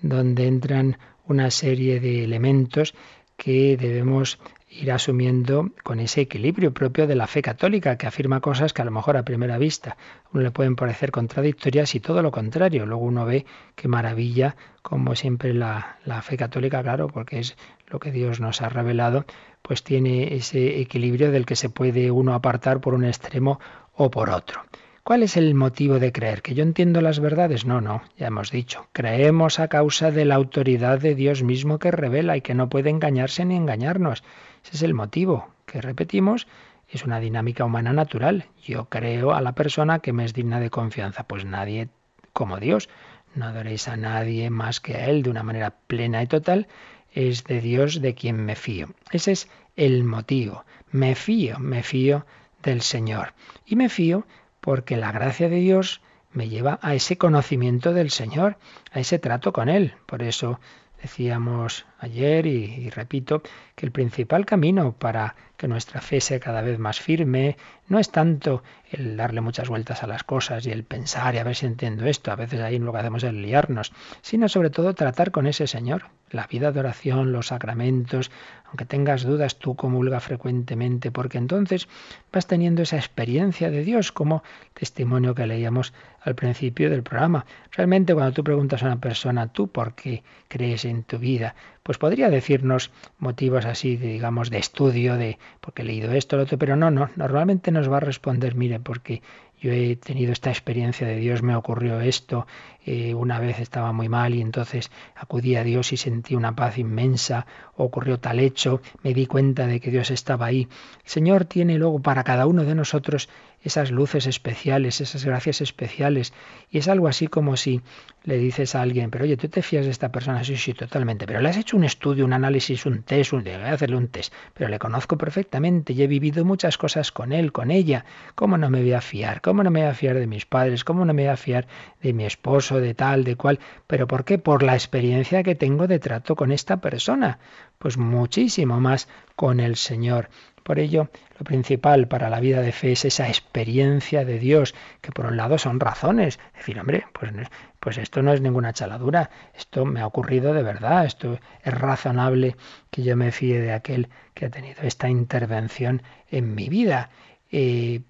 [0.01, 2.93] donde entran una serie de elementos
[3.37, 8.73] que debemos ir asumiendo con ese equilibrio propio de la fe católica, que afirma cosas
[8.73, 9.95] que a lo mejor a primera vista
[10.33, 12.85] uno le pueden parecer contradictorias y todo lo contrario.
[12.85, 17.55] Luego uno ve qué maravilla, como siempre la, la fe católica, claro, porque es
[17.87, 19.25] lo que Dios nos ha revelado,
[19.61, 23.59] pues tiene ese equilibrio del que se puede uno apartar por un extremo
[23.93, 24.61] o por otro.
[25.05, 26.41] ¿Cuál es el motivo de creer?
[26.41, 27.63] ¿Que yo entiendo las verdades?
[27.63, 28.87] No, no, ya hemos dicho.
[28.91, 32.89] Creemos a causa de la autoridad de Dios mismo que revela y que no puede
[32.89, 34.23] engañarse ni engañarnos.
[34.63, 36.47] Ese es el motivo que repetimos.
[36.89, 38.45] Es una dinámica humana natural.
[38.63, 41.21] Yo creo a la persona que me es digna de confianza.
[41.21, 41.89] Pues nadie
[42.33, 42.89] como Dios.
[43.35, 46.67] No adoréis a nadie más que a Él de una manera plena y total.
[47.13, 48.87] Es de Dios de quien me fío.
[49.11, 50.65] Ese es el motivo.
[50.89, 52.25] Me fío, me fío
[52.63, 53.35] del Señor.
[53.67, 54.25] Y me fío
[54.65, 56.01] porque la gracia de Dios
[56.33, 58.57] me lleva a ese conocimiento del Señor,
[58.91, 59.93] a ese trato con Él.
[60.07, 60.59] Por eso
[60.99, 63.43] decíamos ayer y, y, repito
[63.75, 68.09] que el principal camino para que nuestra fe sea cada vez más firme no es
[68.09, 71.65] tanto el darle muchas vueltas a las cosas y el pensar y a ver si
[71.65, 75.47] entiendo esto, a veces ahí lo que hacemos es liarnos, sino sobre todo tratar con
[75.47, 78.31] ese Señor, la vida de oración, los sacramentos,
[78.65, 81.87] aunque tengas dudas, tú comulga frecuentemente, porque entonces
[82.31, 84.43] vas teniendo esa experiencia de Dios, como
[84.73, 87.45] testimonio que leíamos al principio del programa.
[87.71, 91.55] Realmente cuando tú preguntas a una persona, ¿tú por qué crees en tu vida?
[91.83, 96.43] Pues podría decirnos motivos así, de, digamos, de estudio, de porque he leído esto, lo
[96.43, 99.21] otro, pero no, no, normalmente nos va a responder, mire, porque
[99.59, 102.45] yo he tenido esta experiencia de Dios, me ocurrió esto,
[102.85, 106.77] eh, una vez estaba muy mal y entonces acudí a Dios y sentí una paz
[106.77, 110.67] inmensa, ocurrió tal hecho, me di cuenta de que Dios estaba ahí.
[111.03, 113.29] El Señor tiene luego para cada uno de nosotros
[113.65, 116.33] esas luces especiales, esas gracias especiales.
[116.69, 117.81] Y es algo así como si
[118.23, 120.43] le dices a alguien, pero oye, ¿tú te fías de esta persona?
[120.43, 121.25] Sí, sí, totalmente.
[121.25, 123.43] Pero le has hecho un estudio, un análisis, un test, un...
[123.43, 124.31] voy a hacerle un test.
[124.53, 128.05] Pero le conozco perfectamente y he vivido muchas cosas con él, con ella.
[128.35, 129.41] ¿Cómo no me voy a fiar?
[129.41, 130.83] ¿Cómo no me voy a fiar de mis padres?
[130.83, 131.67] ¿Cómo no me voy a fiar
[132.03, 133.59] de mi esposo, de tal, de cual?
[133.87, 134.37] ¿Pero por qué?
[134.37, 137.39] Por la experiencia que tengo de trato con esta persona.
[137.79, 140.29] Pues muchísimo más con el Señor.
[140.65, 145.11] Por ello, lo principal para la vida de fe es esa experiencia de Dios, que
[145.11, 146.39] por un lado son razones.
[146.53, 147.31] Es decir, hombre, pues,
[147.79, 152.55] pues esto no es ninguna chaladura, esto me ha ocurrido de verdad, esto es razonable
[152.89, 156.01] que yo me fíe de aquel que ha tenido esta intervención
[156.31, 157.11] en mi vida.
[157.51, 158.01] Eh,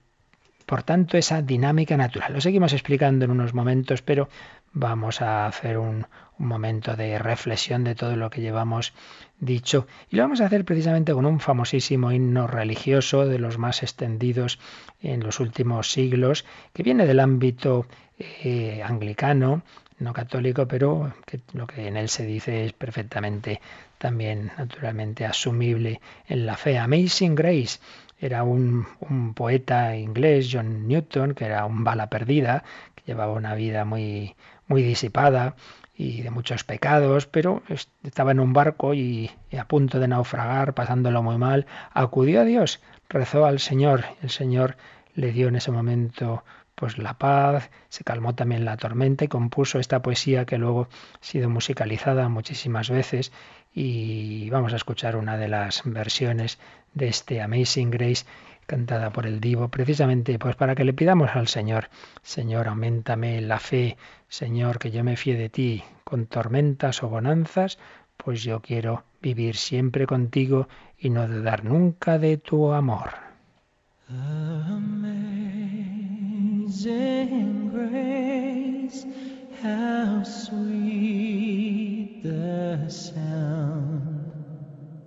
[0.65, 2.31] por tanto, esa dinámica natural.
[2.31, 4.29] Lo seguimos explicando en unos momentos, pero
[4.71, 6.07] vamos a hacer un,
[6.39, 8.93] un momento de reflexión de todo lo que llevamos
[9.39, 9.87] dicho.
[10.09, 14.59] Y lo vamos a hacer precisamente con un famosísimo himno religioso de los más extendidos
[15.01, 17.85] en los últimos siglos, que viene del ámbito
[18.17, 19.63] eh, anglicano,
[19.99, 23.61] no católico, pero que lo que en él se dice es perfectamente
[23.97, 26.77] también naturalmente asumible en la fe.
[26.77, 27.79] Amazing Grace
[28.19, 32.63] era un, un, poeta inglés, John Newton, que era un bala perdida,
[32.95, 34.35] que llevaba una vida muy,
[34.67, 35.55] muy disipada
[35.97, 37.63] y de muchos pecados, pero
[38.03, 42.81] estaba en un barco y, a punto de naufragar, pasándolo muy mal, acudió a Dios,
[43.07, 44.75] rezó al Señor, el Señor
[45.13, 46.43] le dio en ese momento
[46.75, 51.25] pues la paz, se calmó también la tormenta y compuso esta poesía que luego ha
[51.25, 53.31] sido musicalizada muchísimas veces
[53.73, 56.59] y vamos a escuchar una de las versiones
[56.93, 58.25] de este Amazing Grace
[58.65, 61.89] cantada por el divo, precisamente pues para que le pidamos al Señor,
[62.23, 63.97] Señor, aumentame la fe,
[64.27, 67.77] Señor, que yo me fíe de ti, con tormentas o bonanzas,
[68.17, 73.11] pues yo quiero vivir siempre contigo y no dudar nunca de tu amor.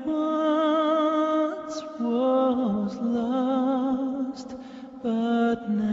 [0.06, 4.56] once was lost,
[5.02, 5.91] but now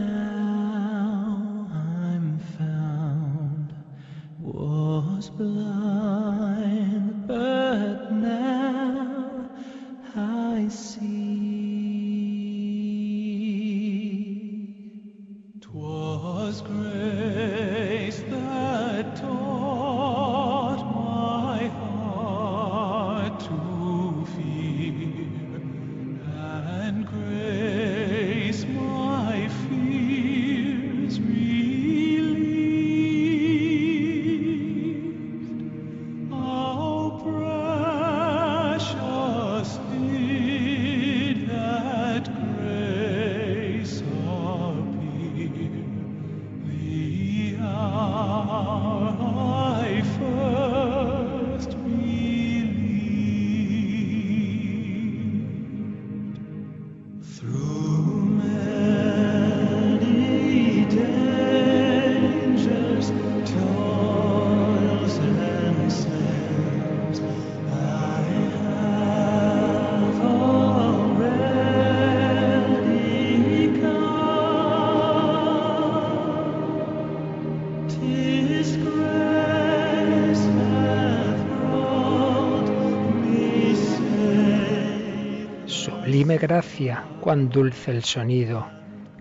[86.40, 88.68] gracia, cuán dulce el sonido,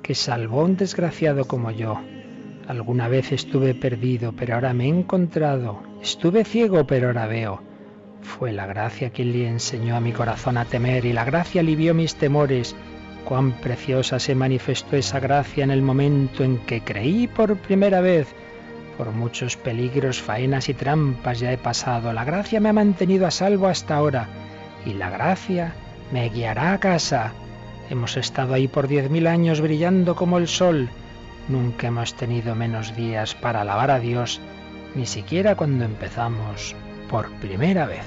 [0.02, 2.00] que salvó a un desgraciado como yo.
[2.66, 5.82] Alguna vez estuve perdido, pero ahora me he encontrado.
[6.00, 7.62] Estuve ciego, pero ahora veo.
[8.22, 11.92] Fue la gracia quien le enseñó a mi corazón a temer, y la gracia alivió
[11.92, 12.76] mis temores.
[13.24, 18.28] Cuán preciosa se manifestó esa gracia en el momento en que creí por primera vez.
[18.96, 22.12] Por muchos peligros, faenas y trampas ya he pasado.
[22.12, 24.28] La gracia me ha mantenido a salvo hasta ahora.
[24.86, 25.74] Y la gracia
[26.12, 27.32] me guiará a casa.
[27.90, 30.88] Hemos estado ahí por diez mil años brillando como el sol.
[31.48, 34.40] Nunca hemos tenido menos días para alabar a Dios,
[34.94, 36.76] ni siquiera cuando empezamos
[37.08, 38.04] por primera vez.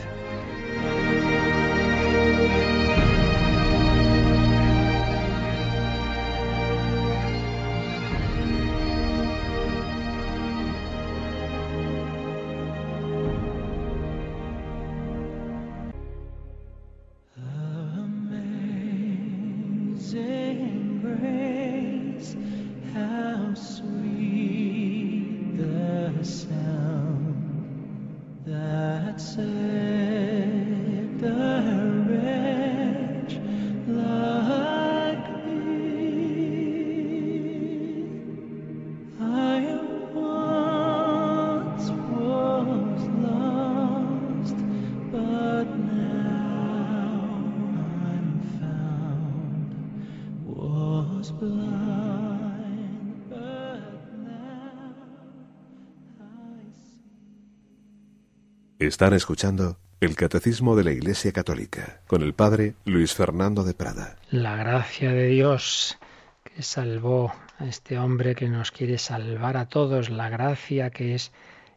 [58.91, 64.17] Están escuchando el Catecismo de la Iglesia Católica con el Padre Luis Fernando de Prada.
[64.31, 65.97] La gracia de Dios,
[66.43, 71.31] que salvó a este hombre que nos quiere salvar a todos, la gracia que es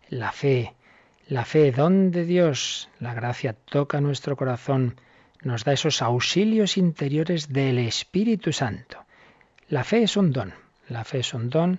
[0.08, 0.74] la fe.
[1.28, 5.00] La fe, don de Dios, la gracia toca nuestro corazón,
[5.40, 8.98] nos da esos auxilios interiores del Espíritu Santo.
[9.68, 10.52] La fe es un don,
[10.88, 11.78] la fe es un don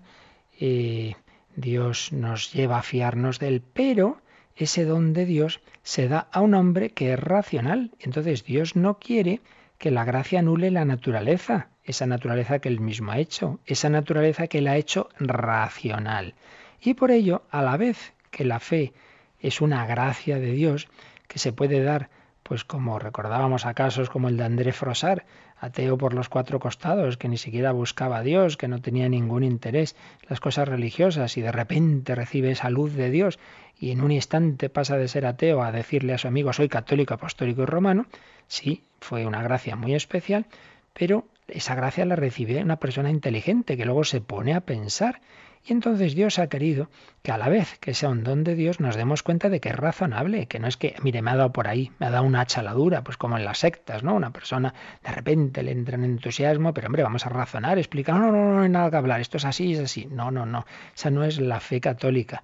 [0.58, 1.14] y
[1.58, 4.22] Dios nos lleva a fiarnos de él, pero
[4.56, 7.92] ese don de Dios se da a un hombre que es racional.
[8.00, 9.42] Entonces Dios no quiere
[9.78, 14.48] que la gracia anule la naturaleza, esa naturaleza que él mismo ha hecho, esa naturaleza
[14.48, 16.36] que él ha hecho racional.
[16.82, 18.94] Y por ello, a la vez que la fe
[19.40, 20.88] es una gracia de Dios
[21.28, 22.10] que se puede dar,
[22.48, 25.26] pues como recordábamos a casos como el de André Frosar,
[25.58, 29.44] ateo por los cuatro costados, que ni siquiera buscaba a Dios, que no tenía ningún
[29.44, 33.40] interés en las cosas religiosas y de repente recibe esa luz de Dios
[33.80, 37.16] y en un instante pasa de ser ateo a decirle a su amigo soy católico,
[37.16, 38.06] apostólico y romano,
[38.48, 40.46] sí, fue una gracia muy especial,
[40.94, 45.20] pero esa gracia la recibe una persona inteligente que luego se pone a pensar
[45.68, 46.90] y entonces Dios ha querido
[47.24, 49.70] que a la vez que sea un don de Dios nos demos cuenta de que
[49.70, 52.24] es razonable, que no es que, mire, me ha dado por ahí, me ha dado
[52.24, 54.14] una chaladura, pues como en las sectas, ¿no?
[54.14, 58.32] Una persona de repente le entra en entusiasmo, pero hombre, vamos a razonar, explicar, no,
[58.32, 60.06] no, no, no hay nada que hablar, esto es así, es así.
[60.06, 62.44] No, no, no, esa no es la fe católica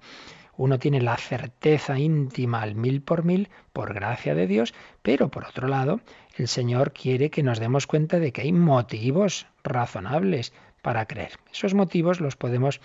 [0.56, 5.44] uno tiene la certeza íntima al mil por mil por gracia de Dios, pero por
[5.44, 6.00] otro lado,
[6.36, 10.52] el Señor quiere que nos demos cuenta de que hay motivos razonables
[10.82, 11.32] para creer.
[11.52, 12.80] Esos motivos los podemos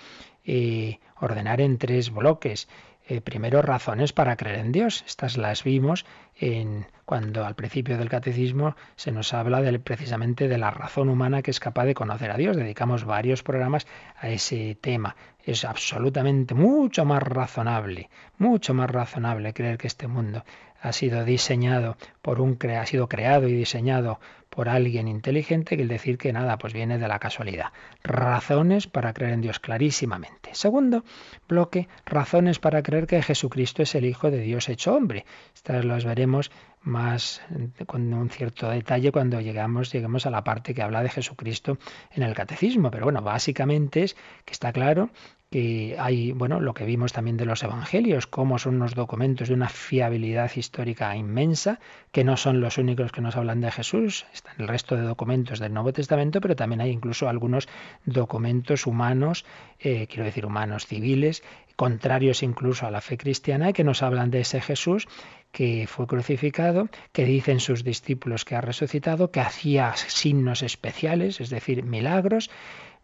[0.45, 2.67] eh, ordenar en tres bloques.
[3.09, 5.03] Eh, primero, razones para creer en Dios.
[5.07, 10.71] Estas las vimos en, cuando al principio del catecismo se nos habla precisamente de la
[10.71, 12.57] razón humana que es capaz de conocer a Dios.
[12.57, 13.87] Dedicamos varios programas
[14.19, 15.15] a ese tema.
[15.41, 20.43] Es absolutamente mucho más razonable, mucho más razonable creer que este mundo
[20.87, 24.19] ha sido diseñado por un ha sido creado y diseñado
[24.49, 27.67] por alguien inteligente que el decir que nada, pues viene de la casualidad.
[28.03, 30.49] Razones para creer en Dios clarísimamente.
[30.53, 31.03] Segundo
[31.47, 35.25] bloque, razones para creer que Jesucristo es el Hijo de Dios hecho hombre.
[35.53, 37.41] Estas las veremos más
[37.85, 41.77] con un cierto detalle cuando llegamos, lleguemos a la parte que habla de Jesucristo
[42.11, 42.89] en el catecismo.
[42.89, 44.15] Pero bueno, básicamente es
[44.45, 45.09] que está claro
[45.49, 49.53] que hay, bueno, lo que vimos también de los evangelios, cómo son unos documentos de
[49.53, 51.79] una fiabilidad histórica inmensa,
[52.11, 55.59] que no son los únicos que nos hablan de Jesús, están el resto de documentos
[55.59, 57.69] del Nuevo Testamento, pero también hay incluso algunos
[58.05, 59.45] documentos humanos,
[59.79, 61.43] eh, quiero decir humanos civiles,
[61.77, 65.07] contrarios incluso a la fe cristiana, que nos hablan de ese Jesús
[65.53, 71.49] que fue crucificado, que dicen sus discípulos que ha resucitado, que hacía signos especiales, es
[71.49, 72.49] decir, milagros.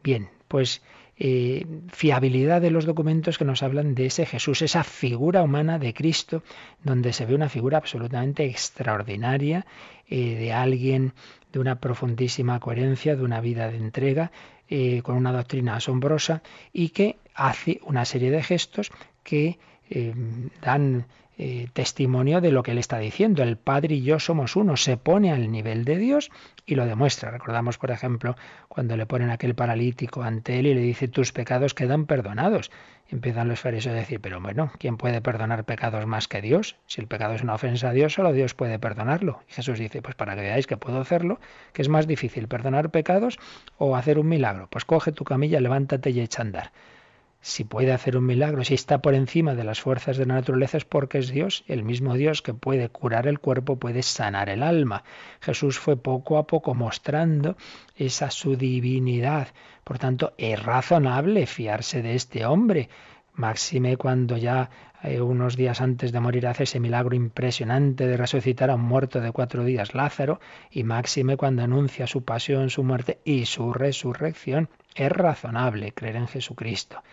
[0.04, 0.82] Bien, pues
[1.18, 5.94] eh, fiabilidad de los documentos que nos hablan de ese Jesús, esa figura humana de
[5.94, 6.44] Cristo,
[6.84, 9.66] donde se ve una figura absolutamente extraordinaria
[10.10, 11.14] eh, de alguien
[11.52, 14.32] de una profundísima coherencia, de una vida de entrega,
[14.70, 16.42] eh, con una doctrina asombrosa
[16.72, 18.92] y que hace una serie de gestos
[19.24, 19.60] que
[20.62, 21.06] dan
[21.38, 23.42] eh, testimonio de lo que él está diciendo.
[23.42, 24.78] El Padre y yo somos uno.
[24.78, 26.30] Se pone al nivel de Dios
[26.66, 27.32] y lo demuestra.
[27.32, 28.36] Recordamos, por ejemplo,
[28.68, 32.70] cuando le ponen aquel paralítico ante él y le dice, tus pecados quedan perdonados.
[33.10, 36.76] Empiezan los fariseos a decir, pero bueno, ¿quién puede perdonar pecados más que Dios?
[36.86, 39.42] Si el pecado es una ofensa a Dios, solo Dios puede perdonarlo.
[39.50, 41.40] Y Jesús dice, pues para que veáis que puedo hacerlo,
[41.74, 43.40] que es más difícil, perdonar pecados
[43.78, 44.68] o hacer un milagro.
[44.70, 46.72] Pues coge tu camilla, levántate y echa a andar
[47.46, 50.78] si puede hacer un milagro, si está por encima de las fuerzas de la naturaleza
[50.78, 54.64] es porque es Dios, el mismo Dios que puede curar el cuerpo, puede sanar el
[54.64, 55.04] alma.
[55.42, 57.58] Jesús fue poco a poco mostrando
[57.98, 59.50] esa su divinidad.
[59.84, 62.88] Por tanto, es razonable fiarse de este hombre.
[63.34, 64.70] Máxime cuando ya
[65.04, 69.20] eh, unos días antes de morir hace ese milagro impresionante de resucitar a un muerto
[69.20, 70.40] de cuatro días, Lázaro,
[70.72, 74.70] y máxime cuando anuncia su pasión, su muerte y su resurrección.
[74.96, 77.04] Es razonable creer en Jesucristo.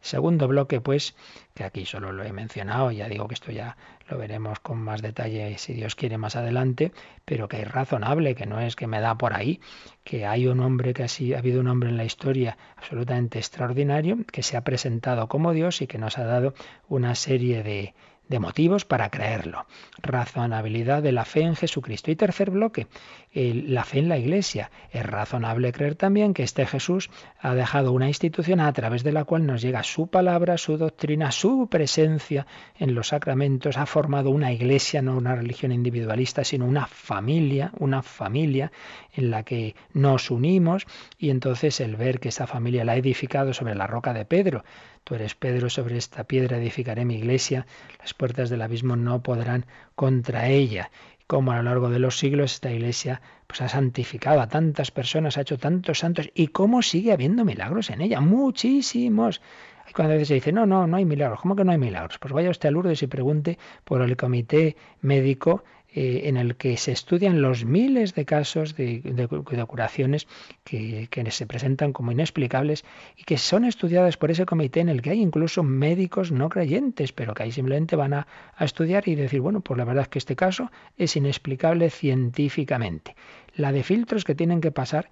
[0.00, 1.14] Segundo bloque, pues,
[1.54, 3.76] que aquí solo lo he mencionado, ya digo que esto ya
[4.08, 6.92] lo veremos con más detalle si Dios quiere más adelante,
[7.24, 9.60] pero que es razonable, que no es que me da por ahí,
[10.02, 14.18] que hay un hombre que así ha habido un hombre en la historia absolutamente extraordinario,
[14.32, 16.54] que se ha presentado como Dios y que nos ha dado
[16.88, 17.94] una serie de,
[18.30, 19.66] de motivos para creerlo.
[20.00, 22.12] Razonabilidad de la fe en Jesucristo.
[22.12, 22.86] Y tercer bloque,
[23.34, 24.70] la fe en la Iglesia.
[24.92, 27.10] Es razonable creer también que este Jesús
[27.40, 31.32] ha dejado una institución a través de la cual nos llega su palabra, su doctrina,
[31.32, 32.46] su presencia
[32.78, 33.76] en los sacramentos.
[33.76, 38.70] Ha formado una Iglesia, no una religión individualista, sino una familia, una familia
[39.12, 40.86] en la que nos unimos
[41.18, 44.62] y entonces el ver que esa familia la ha edificado sobre la roca de Pedro,
[45.04, 47.66] Tú eres Pedro, sobre esta piedra edificaré mi iglesia,
[47.98, 50.90] las puertas del abismo no podrán contra ella
[51.30, 55.38] cómo a lo largo de los siglos esta iglesia pues ha santificado a tantas personas,
[55.38, 59.40] ha hecho tantos santos y cómo sigue habiendo milagros en ella, muchísimos.
[59.88, 61.78] Y cuando a veces se dice, no, no, no hay milagros, ¿cómo que no hay
[61.78, 62.18] milagros?
[62.18, 65.62] Pues vaya usted a Lourdes y pregunte por el comité médico
[65.94, 70.26] eh, en el que se estudian los miles de casos de, de- de curaciones
[70.64, 72.84] que, que se presentan como inexplicables
[73.16, 77.12] y que son estudiadas por ese comité en el que hay incluso médicos no creyentes,
[77.12, 78.26] pero que ahí simplemente van a,
[78.56, 83.16] a estudiar y decir, bueno, pues la verdad es que este caso es inexplicable científicamente.
[83.56, 85.10] La de filtros que tienen que pasar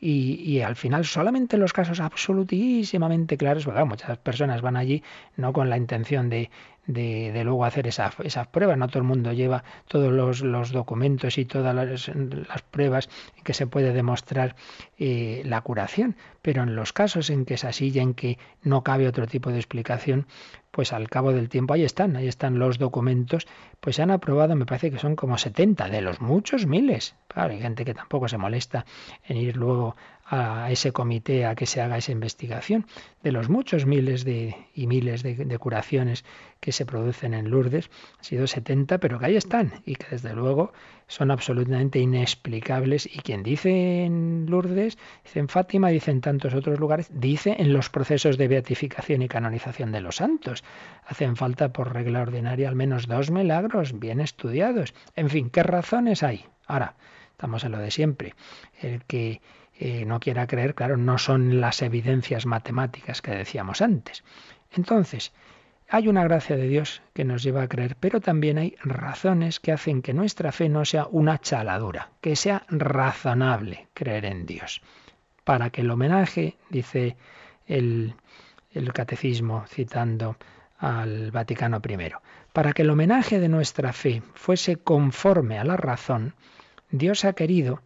[0.00, 5.02] y, y al final solamente los casos absolutísimamente claros, claro, muchas personas van allí
[5.36, 6.50] no con la intención de,
[6.86, 11.38] de, luego hacer esa- esas pruebas, no todo el mundo lleva todos los, los documentos
[11.38, 14.56] y todas las, las pruebas en que se puede demostrar
[14.98, 18.82] eh, la curación, pero en los casos en que es así y en que no
[18.82, 20.26] cabe otro tipo de explicación,
[20.70, 23.46] pues al cabo del tiempo ahí están, ahí están los documentos,
[23.80, 27.16] pues se han aprobado, me parece que son como 70 de los muchos miles.
[27.34, 28.84] Hay gente que tampoco se molesta
[29.24, 29.96] en ir luego
[30.32, 32.86] a ese comité a que se haga esa investigación
[33.24, 36.24] de los muchos miles de, y miles de, de curaciones
[36.60, 37.90] que se producen en Lourdes.
[38.18, 40.72] Han sido 70, pero que ahí están y que desde luego
[41.08, 43.06] son absolutamente inexplicables.
[43.06, 47.72] Y quien dice en Lourdes, dice en Fátima, dice en tantos otros lugares, dice en
[47.72, 50.62] los procesos de beatificación y canonización de los santos.
[51.06, 54.94] Hacen falta por regla ordinaria al menos dos milagros bien estudiados.
[55.16, 56.44] En fin, ¿qué razones hay?
[56.68, 56.94] Ahora,
[57.32, 58.34] estamos en lo de siempre.
[58.80, 59.40] El que
[59.82, 64.22] eh, no quiera creer, claro, no son las evidencias matemáticas que decíamos antes.
[64.72, 65.32] Entonces,
[65.88, 69.72] hay una gracia de Dios que nos lleva a creer, pero también hay razones que
[69.72, 74.82] hacen que nuestra fe no sea una chaladura, que sea razonable creer en Dios.
[75.44, 77.16] Para que el homenaje, dice
[77.66, 78.16] el,
[78.72, 80.36] el catecismo citando
[80.78, 82.12] al Vaticano I,
[82.52, 86.34] para que el homenaje de nuestra fe fuese conforme a la razón,
[86.90, 87.80] Dios ha querido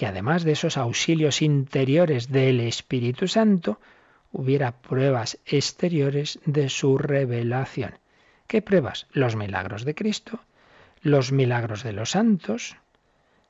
[0.00, 3.78] que además de esos auxilios interiores del Espíritu Santo,
[4.32, 7.98] hubiera pruebas exteriores de su revelación.
[8.46, 9.08] ¿Qué pruebas?
[9.12, 10.40] Los milagros de Cristo,
[11.02, 12.78] los milagros de los santos,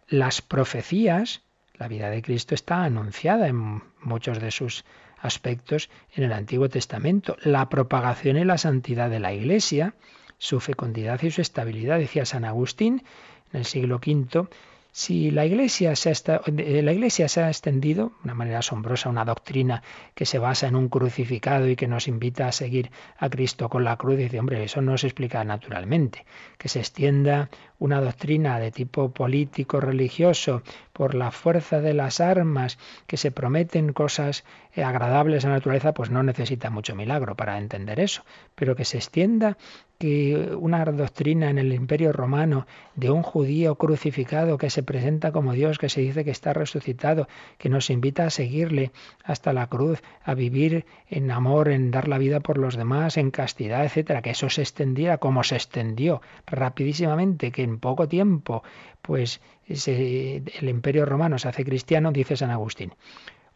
[0.09, 1.43] las profecías.
[1.75, 4.85] La vida de Cristo está anunciada en muchos de sus
[5.21, 7.37] aspectos en el Antiguo Testamento.
[7.45, 9.95] La propagación y la santidad de la Iglesia,
[10.39, 13.05] su fecundidad y su estabilidad, decía San Agustín
[13.53, 14.49] en el siglo V,
[14.93, 19.83] si la iglesia, se ha eh, se ha extendido de una manera asombrosa, una doctrina
[20.15, 23.85] que se basa en un crucificado y que nos invita a seguir a Cristo con
[23.85, 26.27] la cruz, dice, hombre, eso no se explica naturalmente.
[26.59, 27.51] Que se extienda
[27.81, 30.63] una doctrina de tipo político, religioso,
[30.93, 35.95] por la fuerza de las armas, que se prometen cosas eh, agradables a la naturaleza,
[35.95, 38.23] pues no necesita mucho milagro para entender eso.
[38.55, 39.57] Pero que se extienda
[40.01, 45.53] que una doctrina en el Imperio Romano de un judío crucificado que se presenta como
[45.53, 47.29] Dios, que se dice que está resucitado,
[47.59, 48.93] que nos invita a seguirle
[49.25, 53.31] hasta la cruz, a vivir en amor, en dar la vida por los demás, en
[53.31, 58.63] castidad, etcétera, que eso se extendiera como se extendió rapidísimamente, que en poco tiempo,
[59.03, 62.95] pues el Imperio Romano se hace cristiano, dice San Agustín.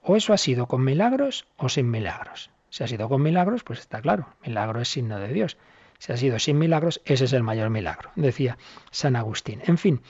[0.00, 2.50] O eso ha sido con milagros o sin milagros.
[2.70, 5.56] Si ha sido con milagros, pues está claro, milagro es signo de Dios.
[5.98, 8.58] Si ha sido sin milagros, ese es el mayor milagro, decía
[8.90, 9.60] San Agustín.
[9.64, 10.02] En fin,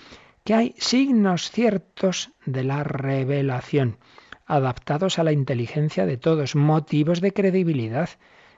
[0.44, 3.98] que hay signos ciertos de la revelación,
[4.46, 8.10] adaptados a la inteligencia de todos, motivos de credibilidad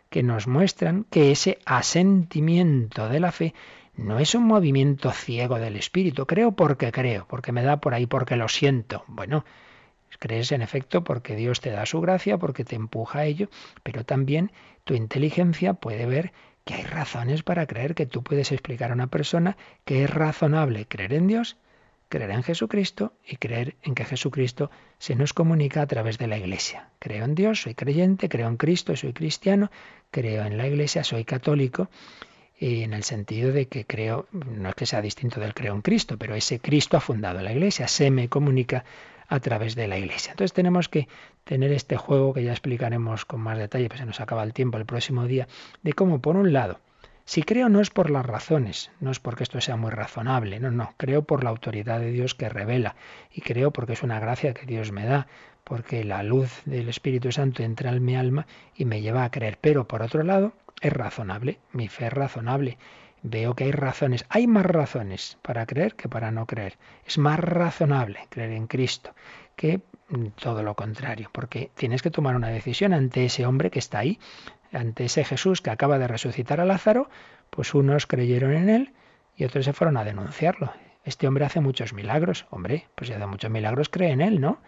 [0.09, 3.55] que nos muestran que ese asentimiento de la fe
[3.97, 6.27] no es un movimiento ciego del espíritu.
[6.27, 9.05] Creo porque creo, porque me da por ahí, porque lo siento.
[9.07, 9.45] Bueno,
[10.19, 13.49] crees en efecto porque Dios te da su gracia, porque te empuja a ello,
[13.83, 14.53] pero también
[14.85, 16.33] tu inteligencia puede ver
[16.65, 20.87] que hay razones para creer que tú puedes explicar a una persona que es razonable
[20.87, 21.57] creer en Dios,
[22.09, 26.39] creer en Jesucristo y creer en que Jesucristo se nos comunica a través de la
[26.39, 26.91] Iglesia.
[26.99, 29.71] Creo en Dios, soy creyente, creo en Cristo, soy cristiano,
[30.11, 31.89] creo en la Iglesia, soy católico,
[32.59, 36.17] en el sentido de que creo, no es que sea distinto del creo en Cristo,
[36.19, 38.85] pero ese Cristo ha fundado la Iglesia, se me comunica
[39.29, 40.33] a través de la Iglesia.
[40.33, 41.09] Entonces tenemos que
[41.45, 44.79] tener este juego que ya explicaremos con más detalle, pues se nos acaba el tiempo
[44.79, 45.49] el próximo día,
[45.83, 46.81] de cómo, por un lado,
[47.25, 50.71] si creo no es por las razones, no es porque esto sea muy razonable, no,
[50.71, 52.95] no, creo por la autoridad de Dios que revela
[53.33, 55.27] y creo porque es una gracia que Dios me da,
[55.67, 58.47] porque la luz del Espíritu Santo entra en mi alma
[58.77, 59.59] y me lleva a creer.
[59.61, 62.79] Pero por otro lado, es razonable, mi fe es razonable.
[63.25, 66.79] Veo que hay razones, hay más razones para creer que para no creer.
[67.05, 69.13] Es más razonable creer en Cristo
[69.57, 69.81] que
[70.37, 74.21] todo lo contrario, porque tienes que tomar una decisión ante ese hombre que está ahí,
[74.73, 77.11] ante ese Jesús que acaba de resucitar a Lázaro,
[77.51, 78.93] pues unos creyeron en él
[79.37, 80.73] y otros se fueron a denunciarlo.
[81.05, 82.47] este hombre hace muchos milagros.
[82.51, 84.61] Hombre, pues si hace muchos milagros, cree en él, ¿no?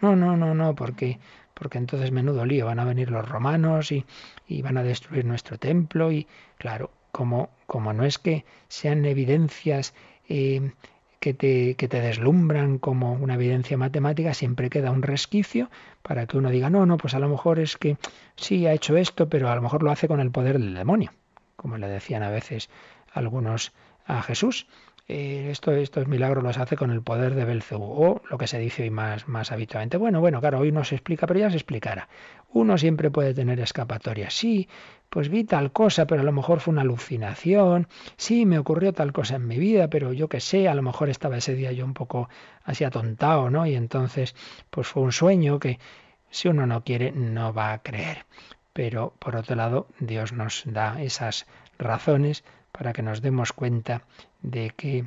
[0.00, 1.18] No, no, no, no, porque,
[1.54, 4.04] porque entonces menudo lío, van a venir los romanos y,
[4.48, 6.26] y van a destruir nuestro templo y
[6.58, 9.94] claro, como, como no es que sean evidencias
[10.28, 10.72] eh,
[11.20, 15.70] que te, que te deslumbran como una evidencia matemática, siempre queda un resquicio
[16.02, 17.96] para que uno diga, no, no, pues a lo mejor es que
[18.34, 21.12] sí ha hecho esto, pero a lo mejor lo hace con el poder del demonio,
[21.54, 22.70] como le decían a veces
[23.12, 23.72] algunos
[24.04, 24.66] a Jesús.
[25.08, 28.58] Eh, esto, estos milagros los hace con el poder de Belcebú, o lo que se
[28.58, 29.96] dice hoy más, habitualmente.
[29.96, 32.08] Bueno, bueno, claro, hoy no se explica, pero ya se explicará.
[32.52, 34.34] Uno siempre puede tener escapatorias.
[34.34, 34.68] Sí,
[35.10, 39.12] pues vi tal cosa, pero a lo mejor fue una alucinación, sí, me ocurrió tal
[39.12, 41.84] cosa en mi vida, pero yo qué sé, a lo mejor estaba ese día yo
[41.84, 42.28] un poco
[42.64, 43.66] así atontado, ¿no?
[43.66, 44.34] Y entonces,
[44.70, 45.78] pues fue un sueño que
[46.30, 48.24] si uno no quiere, no va a creer.
[48.72, 51.46] Pero por otro lado, Dios nos da esas
[51.78, 52.42] razones
[52.82, 54.02] para que nos demos cuenta
[54.40, 55.06] de que,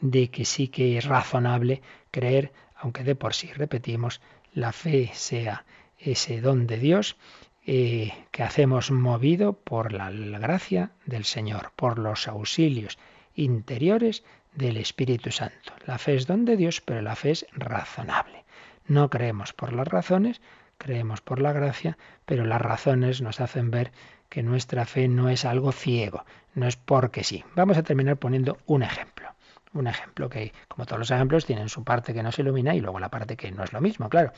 [0.00, 4.20] de que sí que es razonable creer, aunque de por sí, repetimos,
[4.52, 5.64] la fe sea
[5.98, 7.16] ese don de Dios
[7.64, 12.98] eh, que hacemos movido por la, la gracia del Señor, por los auxilios
[13.36, 14.24] interiores
[14.56, 15.72] del Espíritu Santo.
[15.86, 18.44] La fe es don de Dios, pero la fe es razonable.
[18.88, 20.40] No creemos por las razones,
[20.80, 23.92] creemos por la gracia, pero las razones nos hacen ver
[24.28, 26.24] que nuestra fe no es algo ciego,
[26.54, 27.44] no es porque sí.
[27.54, 29.28] Vamos a terminar poniendo un ejemplo.
[29.72, 32.80] Un ejemplo que, como todos los ejemplos, tienen su parte que no se ilumina y
[32.80, 34.32] luego la parte que no es lo mismo, claro.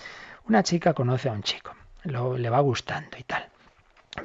[0.46, 1.74] Una chica conoce a un chico
[2.04, 3.48] le va gustando y tal.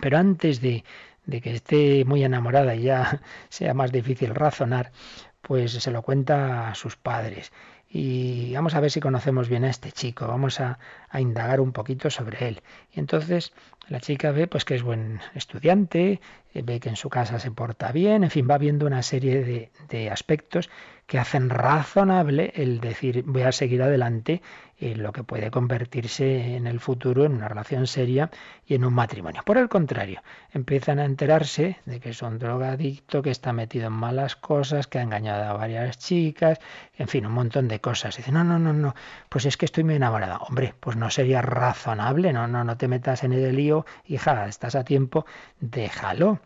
[0.01, 0.83] Pero antes de,
[1.25, 4.91] de que esté muy enamorada y ya sea más difícil razonar,
[5.41, 7.51] pues se lo cuenta a sus padres.
[7.89, 10.77] Y vamos a ver si conocemos bien a este chico, vamos a,
[11.09, 12.61] a, indagar un poquito sobre él.
[12.91, 13.53] Y entonces
[13.87, 16.19] la chica ve pues que es buen estudiante,
[16.53, 19.71] ve que en su casa se porta bien, en fin, va viendo una serie de,
[19.89, 20.69] de aspectos
[21.07, 24.41] que hacen razonable el decir voy a seguir adelante
[24.79, 28.29] en lo que puede convertirse en el futuro en una relación seria
[28.65, 29.41] y en un matrimonio.
[29.43, 33.93] Por el contrario, empiezan a enterarse de que es un drogadicto, que está metido en
[33.93, 36.59] malas cosas, que ha engañado a varias chicas,
[36.97, 38.17] en fin, un montón de cosas.
[38.17, 38.93] Dicen, no, no, no, no,
[39.29, 40.37] pues es que estoy muy enamorada.
[40.39, 44.75] Hombre, pues no sería razonable, no, no, no te metas en el lío, hija, estás
[44.75, 45.25] a tiempo,
[45.59, 46.39] déjalo.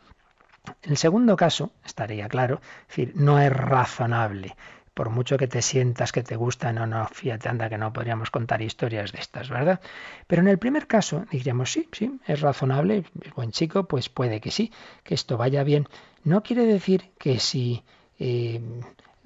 [0.84, 4.56] El segundo caso, estaría claro, es decir, no es razonable.
[4.94, 8.30] Por mucho que te sientas que te gusta, no, no, fíjate, anda, que no podríamos
[8.30, 9.80] contar historias de estas, ¿verdad?
[10.28, 14.52] Pero en el primer caso, diríamos, sí, sí, es razonable, buen chico, pues puede que
[14.52, 14.72] sí,
[15.04, 15.88] que esto vaya bien.
[16.24, 17.84] No quiere decir que si,
[18.20, 18.62] eh,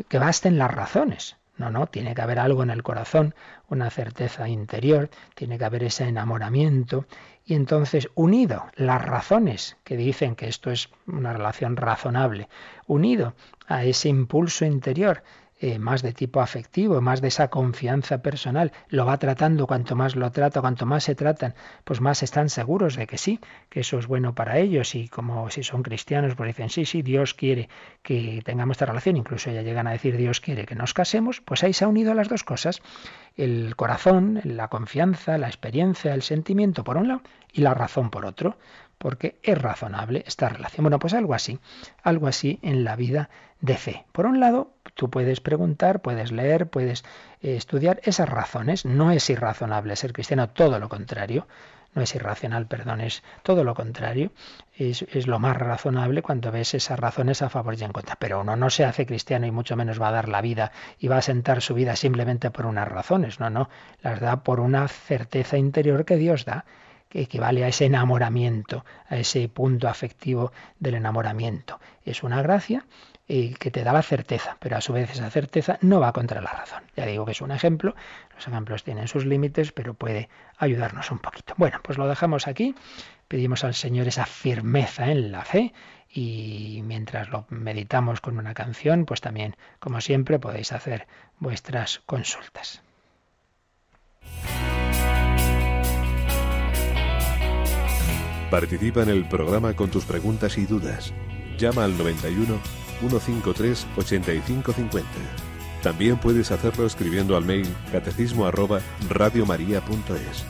[0.08, 1.36] que basten las razones.
[1.58, 3.34] No, no, tiene que haber algo en el corazón,
[3.70, 7.06] una certeza interior, tiene que haber ese enamoramiento.
[7.46, 12.50] Y entonces, unido las razones que dicen que esto es una relación razonable,
[12.88, 13.36] unido
[13.68, 15.24] a ese impulso interior
[15.66, 20.16] eh, más de tipo afectivo, más de esa confianza personal, lo va tratando, cuanto más
[20.16, 23.40] lo trata, cuanto más se tratan, pues más están seguros de que sí,
[23.70, 24.94] que eso es bueno para ellos.
[24.94, 27.68] Y como si son cristianos, pues dicen, sí, sí, Dios quiere
[28.04, 31.64] que tengamos esta relación, incluso ya llegan a decir, Dios quiere que nos casemos, pues
[31.64, 32.84] ahí se ha unido las dos cosas,
[33.36, 38.28] el corazón, la confianza, la experiencia, el sentimiento por un lado y la razón por
[38.28, 38.56] otro
[39.00, 40.84] porque es razonable esta relación.
[40.84, 41.60] Bueno, pues algo así,
[42.04, 43.30] algo así en la vida
[43.62, 44.06] de fe.
[44.12, 47.04] Por un lado, tú puedes preguntar, puedes leer, puedes
[47.42, 48.86] eh, estudiar esas razones.
[48.86, 51.48] No es irrazonable ser cristiano, todo lo contrario.
[51.94, 54.32] No es irracional, perdón, es todo lo contrario.
[54.76, 58.18] Es, es, lo más razonable cuando ves esas razones a favor y en contra.
[58.18, 61.08] Pero uno no se hace cristiano y mucho menos va a dar la vida y
[61.08, 63.40] va a sentar su vida simplemente por unas razones.
[63.40, 63.70] No, no,
[64.02, 66.66] las da por una certeza interior que Dios da
[67.08, 71.80] que equivale a ese enamoramiento, a ese punto afectivo del enamoramiento.
[72.04, 72.86] Es una gracia
[73.28, 76.42] eh, que te da la certeza, pero a su vez esa certeza no va contra
[76.42, 76.84] la razón.
[76.96, 77.96] Ya digo que es un ejemplo,
[78.36, 81.56] los ejemplos tienen sus límites, pero puede ayudarnos un poquito.
[81.58, 82.76] Bueno, pues lo dejamos aquí,
[83.28, 85.74] pedimos al Señor esa firmeza en la fe
[86.08, 91.08] y mientras lo meditamos con una canción, pues también, como siempre, podéis hacer
[91.40, 92.84] vuestras consultas.
[98.52, 101.12] Participa en el programa con tus preguntas y dudas.
[101.58, 105.08] Llama al 91 153 8550.
[105.82, 110.46] También puedes hacerlo escribiendo al mail catecismo arroba radiomaria.es.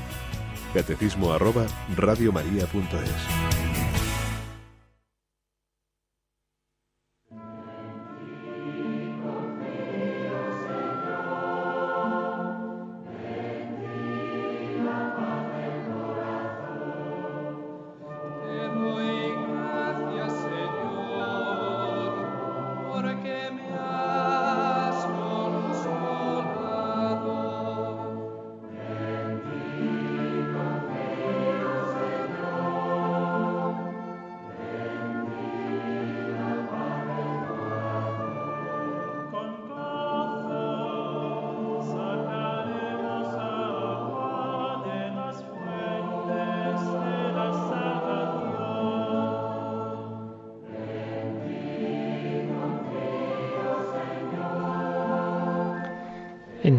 [0.74, 1.66] Catecismo arroba
[1.96, 3.75] radiomaria.es.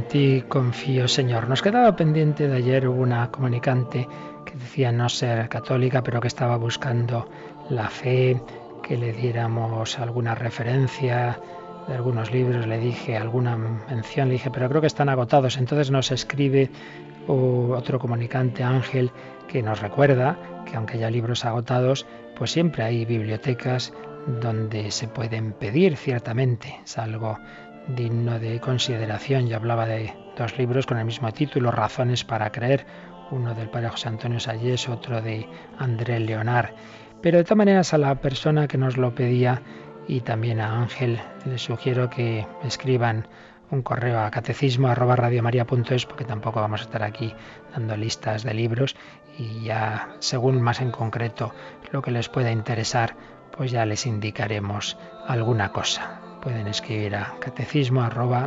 [0.08, 1.48] ti confío, Señor.
[1.48, 4.08] Nos quedaba pendiente de ayer una comunicante
[4.44, 7.28] que decía no ser católica, pero que estaba buscando
[7.70, 8.40] la fe,
[8.82, 11.38] que le diéramos alguna referencia
[11.88, 15.56] de algunos libros, le dije alguna mención, le dije, pero creo que están agotados.
[15.56, 16.70] Entonces nos escribe
[17.28, 19.10] otro comunicante, Ángel,
[19.48, 23.92] que nos recuerda que aunque haya libros agotados, pues siempre hay bibliotecas
[24.26, 26.80] donde se pueden pedir, ciertamente.
[26.84, 27.38] Es algo
[27.88, 29.48] digno de consideración.
[29.48, 32.86] Yo hablaba de dos libros con el mismo título, Razones para creer,
[33.30, 36.70] uno del padre José Antonio Salles, otro de André Leonard.
[37.22, 39.62] Pero de todas maneras a la persona que nos lo pedía
[40.06, 43.26] y también a Ángel le sugiero que escriban
[43.70, 47.34] un correo a catecismo arroba porque tampoco vamos a estar aquí
[47.72, 48.94] dando listas de libros
[49.38, 51.52] y ya según más en concreto
[51.90, 53.16] lo que les pueda interesar,
[53.56, 56.25] pues ya les indicaremos alguna cosa.
[56.42, 58.46] Pueden escribir a catecismo arroba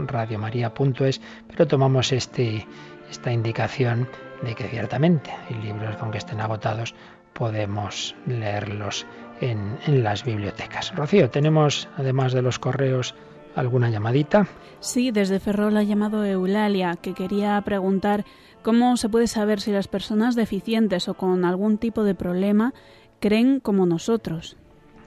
[1.47, 2.65] pero tomamos este,
[3.09, 4.07] esta indicación
[4.43, 6.95] de que ciertamente hay libros que aunque estén agotados
[7.33, 9.05] podemos leerlos
[9.41, 10.95] en, en las bibliotecas.
[10.95, 13.15] Rocío, tenemos además de los correos
[13.55, 14.47] ¿Alguna llamadita?
[14.79, 18.23] Sí, desde Ferrol ha llamado Eulalia, que quería preguntar
[18.61, 22.73] cómo se puede saber si las personas deficientes o con algún tipo de problema
[23.19, 24.55] creen como nosotros.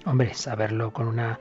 [0.04, 1.38] Hombre, saberlo con una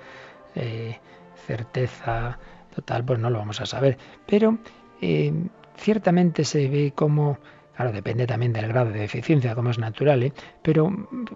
[0.55, 0.99] eh,
[1.45, 2.39] certeza
[2.73, 3.97] total, pues no lo vamos a saber.
[4.25, 4.57] Pero
[5.01, 5.33] eh,
[5.75, 7.37] ciertamente se ve como
[7.75, 10.33] Claro, depende también del grado de deficiencia, como es natural, ¿eh?
[10.61, 10.91] pero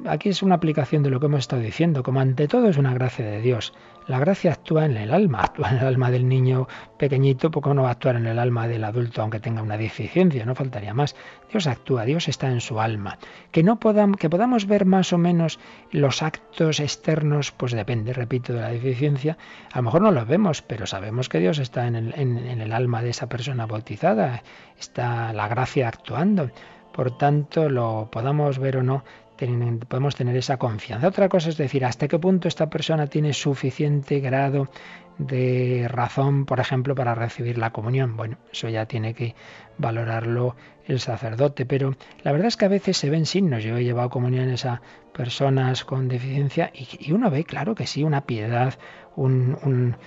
[0.06, 2.94] aquí es una aplicación de lo que hemos estado diciendo, como ante todo es una
[2.94, 3.74] gracia de Dios.
[4.08, 6.68] La gracia actúa en el alma, actúa en el alma del niño
[7.00, 10.46] pequeñito, poco no va a actuar en el alma del adulto aunque tenga una deficiencia,
[10.46, 11.16] no faltaría más.
[11.52, 13.18] Dios actúa, Dios está en su alma.
[13.52, 15.60] Que no podamos, ver más o menos
[15.92, 19.38] los actos externos, pues depende, repito, de la deficiencia.
[19.74, 23.10] A lo mejor no los vemos, pero sabemos que Dios está en el alma de
[23.10, 24.44] esa persona bautizada,
[24.78, 26.52] está la gracia actuando.
[26.96, 29.04] Por tanto, lo podamos ver o no,
[29.38, 31.08] podemos tener esa confianza.
[31.08, 34.70] Otra cosa es decir, hasta qué punto esta persona tiene suficiente grado
[35.18, 38.18] de razón, por ejemplo, para recibir la comunión.
[38.18, 39.36] Bueno, eso ya tiene que
[39.78, 40.56] valorarlo
[40.86, 43.64] el sacerdote, pero la verdad es que a veces se ven signos.
[43.64, 44.82] Yo he llevado comuniones a
[45.14, 48.76] personas con deficiencia y, uno ve, claro que sí, una piedad,
[49.16, 49.98] una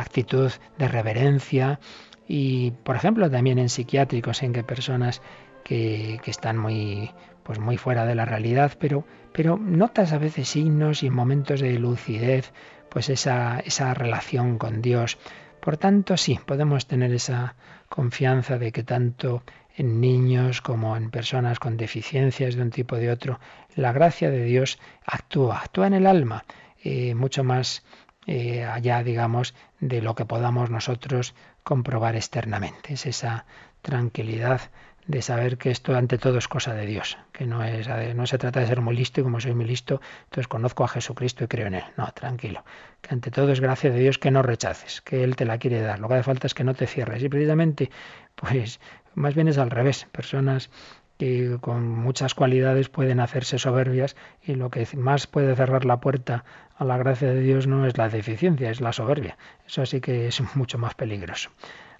[0.00, 1.80] actitud de reverencia
[2.28, 5.22] y, por ejemplo, también en psiquiátricos en que personas
[5.64, 7.10] que, que están muy
[7.46, 11.60] pues muy fuera de la realidad, pero, pero notas a veces signos y en momentos
[11.60, 12.52] de lucidez,
[12.88, 15.16] pues esa, esa relación con Dios.
[15.60, 17.54] Por tanto, sí, podemos tener esa
[17.88, 19.44] confianza de que tanto
[19.76, 23.38] en niños como en personas con deficiencias de un tipo o de otro,
[23.76, 26.44] la gracia de Dios actúa, actúa en el alma,
[26.82, 27.84] eh, mucho más
[28.26, 32.94] eh, allá, digamos, de lo que podamos nosotros comprobar externamente.
[32.94, 33.46] Es esa
[33.82, 34.62] tranquilidad
[35.06, 38.38] de saber que esto ante todo es cosa de Dios, que no, es, no se
[38.38, 41.46] trata de ser muy listo y como soy muy listo, entonces conozco a Jesucristo y
[41.46, 41.84] creo en Él.
[41.96, 42.64] No, tranquilo,
[43.00, 45.80] que ante todo es gracia de Dios que no rechaces, que Él te la quiere
[45.80, 46.00] dar.
[46.00, 47.22] Lo que hace falta es que no te cierres.
[47.22, 47.90] Y precisamente,
[48.34, 48.80] pues
[49.14, 50.70] más bien es al revés, personas
[51.18, 56.44] que con muchas cualidades pueden hacerse soberbias y lo que más puede cerrar la puerta
[56.76, 59.38] a la gracia de Dios no es la deficiencia, es la soberbia.
[59.66, 61.50] Eso sí que es mucho más peligroso.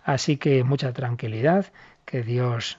[0.04, 1.66] Así que mucha tranquilidad,
[2.04, 2.78] que Dios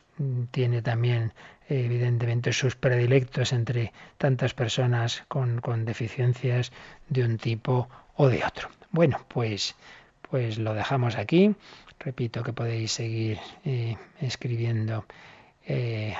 [0.51, 1.33] tiene también
[1.69, 6.71] evidentemente sus predilectos entre tantas personas con, con, deficiencias
[7.09, 8.69] de un tipo o de otro.
[8.91, 9.75] Bueno, pues,
[10.29, 11.55] pues lo dejamos aquí.
[11.99, 15.05] Repito que podéis seguir eh, escribiendo
[15.69, 16.15] eh,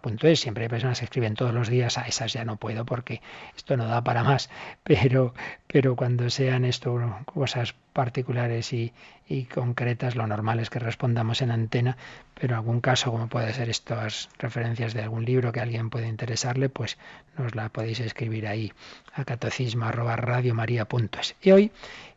[0.00, 0.40] a.
[0.40, 3.20] Siempre hay personas que escriben todos los días, a esas ya no puedo porque
[3.54, 4.48] esto no da para más.
[4.82, 5.34] Pero,
[5.66, 8.92] pero cuando sean esto cosas particulares y,
[9.28, 11.96] y concretas, lo normal es que respondamos en antena.
[12.34, 16.70] Pero algún caso, como puede ser estas referencias de algún libro que alguien puede interesarle,
[16.70, 16.96] pues
[17.36, 18.72] nos la podéis escribir ahí
[19.12, 19.84] a catecismo.
[21.42, 21.70] Y hoy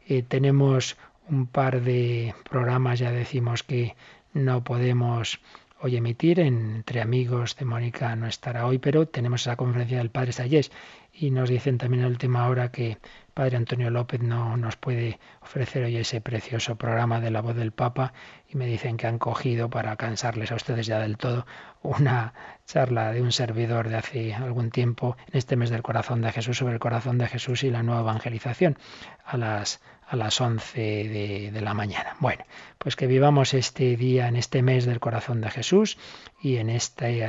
[0.07, 0.97] eh, tenemos
[1.29, 3.95] un par de programas, ya decimos que
[4.34, 5.39] no podemos
[5.84, 6.39] hoy emitir.
[6.39, 10.71] Entre amigos de Mónica no estará hoy, pero tenemos esa conferencia del Padre Sayés
[11.11, 12.97] y nos dicen también la última hora que
[13.34, 17.73] Padre Antonio López no nos puede ofrecer hoy ese precioso programa de la voz del
[17.73, 18.13] Papa
[18.47, 21.45] y me dicen que han cogido para cansarles a ustedes ya del todo
[21.81, 22.34] una
[22.65, 26.57] charla de un servidor de hace algún tiempo en este mes del corazón de Jesús
[26.57, 28.77] sobre el corazón de Jesús y la nueva evangelización
[29.25, 29.81] a las
[30.14, 32.16] a las 11 de, de, la mañana.
[32.20, 32.45] Bueno,
[32.78, 35.97] pues que vivamos este día en este mes del corazón de Jesús
[36.39, 37.24] y en este,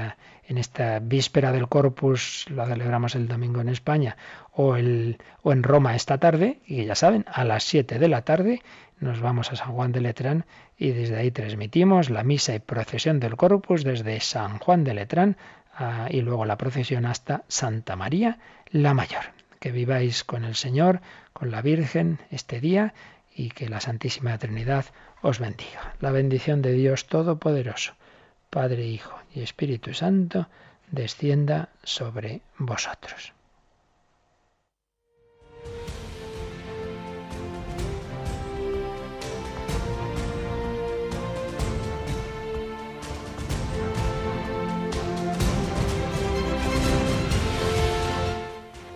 [0.47, 4.18] en esta víspera del Corpus, la celebramos el domingo en España,
[4.53, 8.22] o, el, o en Roma esta tarde, y ya saben, a las 7 de la
[8.22, 8.61] tarde
[9.01, 10.45] nos vamos a San Juan de Letrán
[10.76, 15.37] y desde ahí transmitimos la misa y procesión del Corpus desde San Juan de Letrán
[15.74, 18.39] ah, y luego la procesión hasta Santa María
[18.70, 19.34] la Mayor.
[19.64, 21.00] Que viváis con el Señor,
[21.32, 22.92] con la Virgen este día
[23.34, 24.84] y que la Santísima Trinidad
[25.22, 25.94] os bendiga.
[26.00, 27.94] La bendición de Dios Todopoderoso,
[28.50, 30.48] Padre, Hijo y Espíritu Santo,
[30.90, 33.32] descienda sobre vosotros.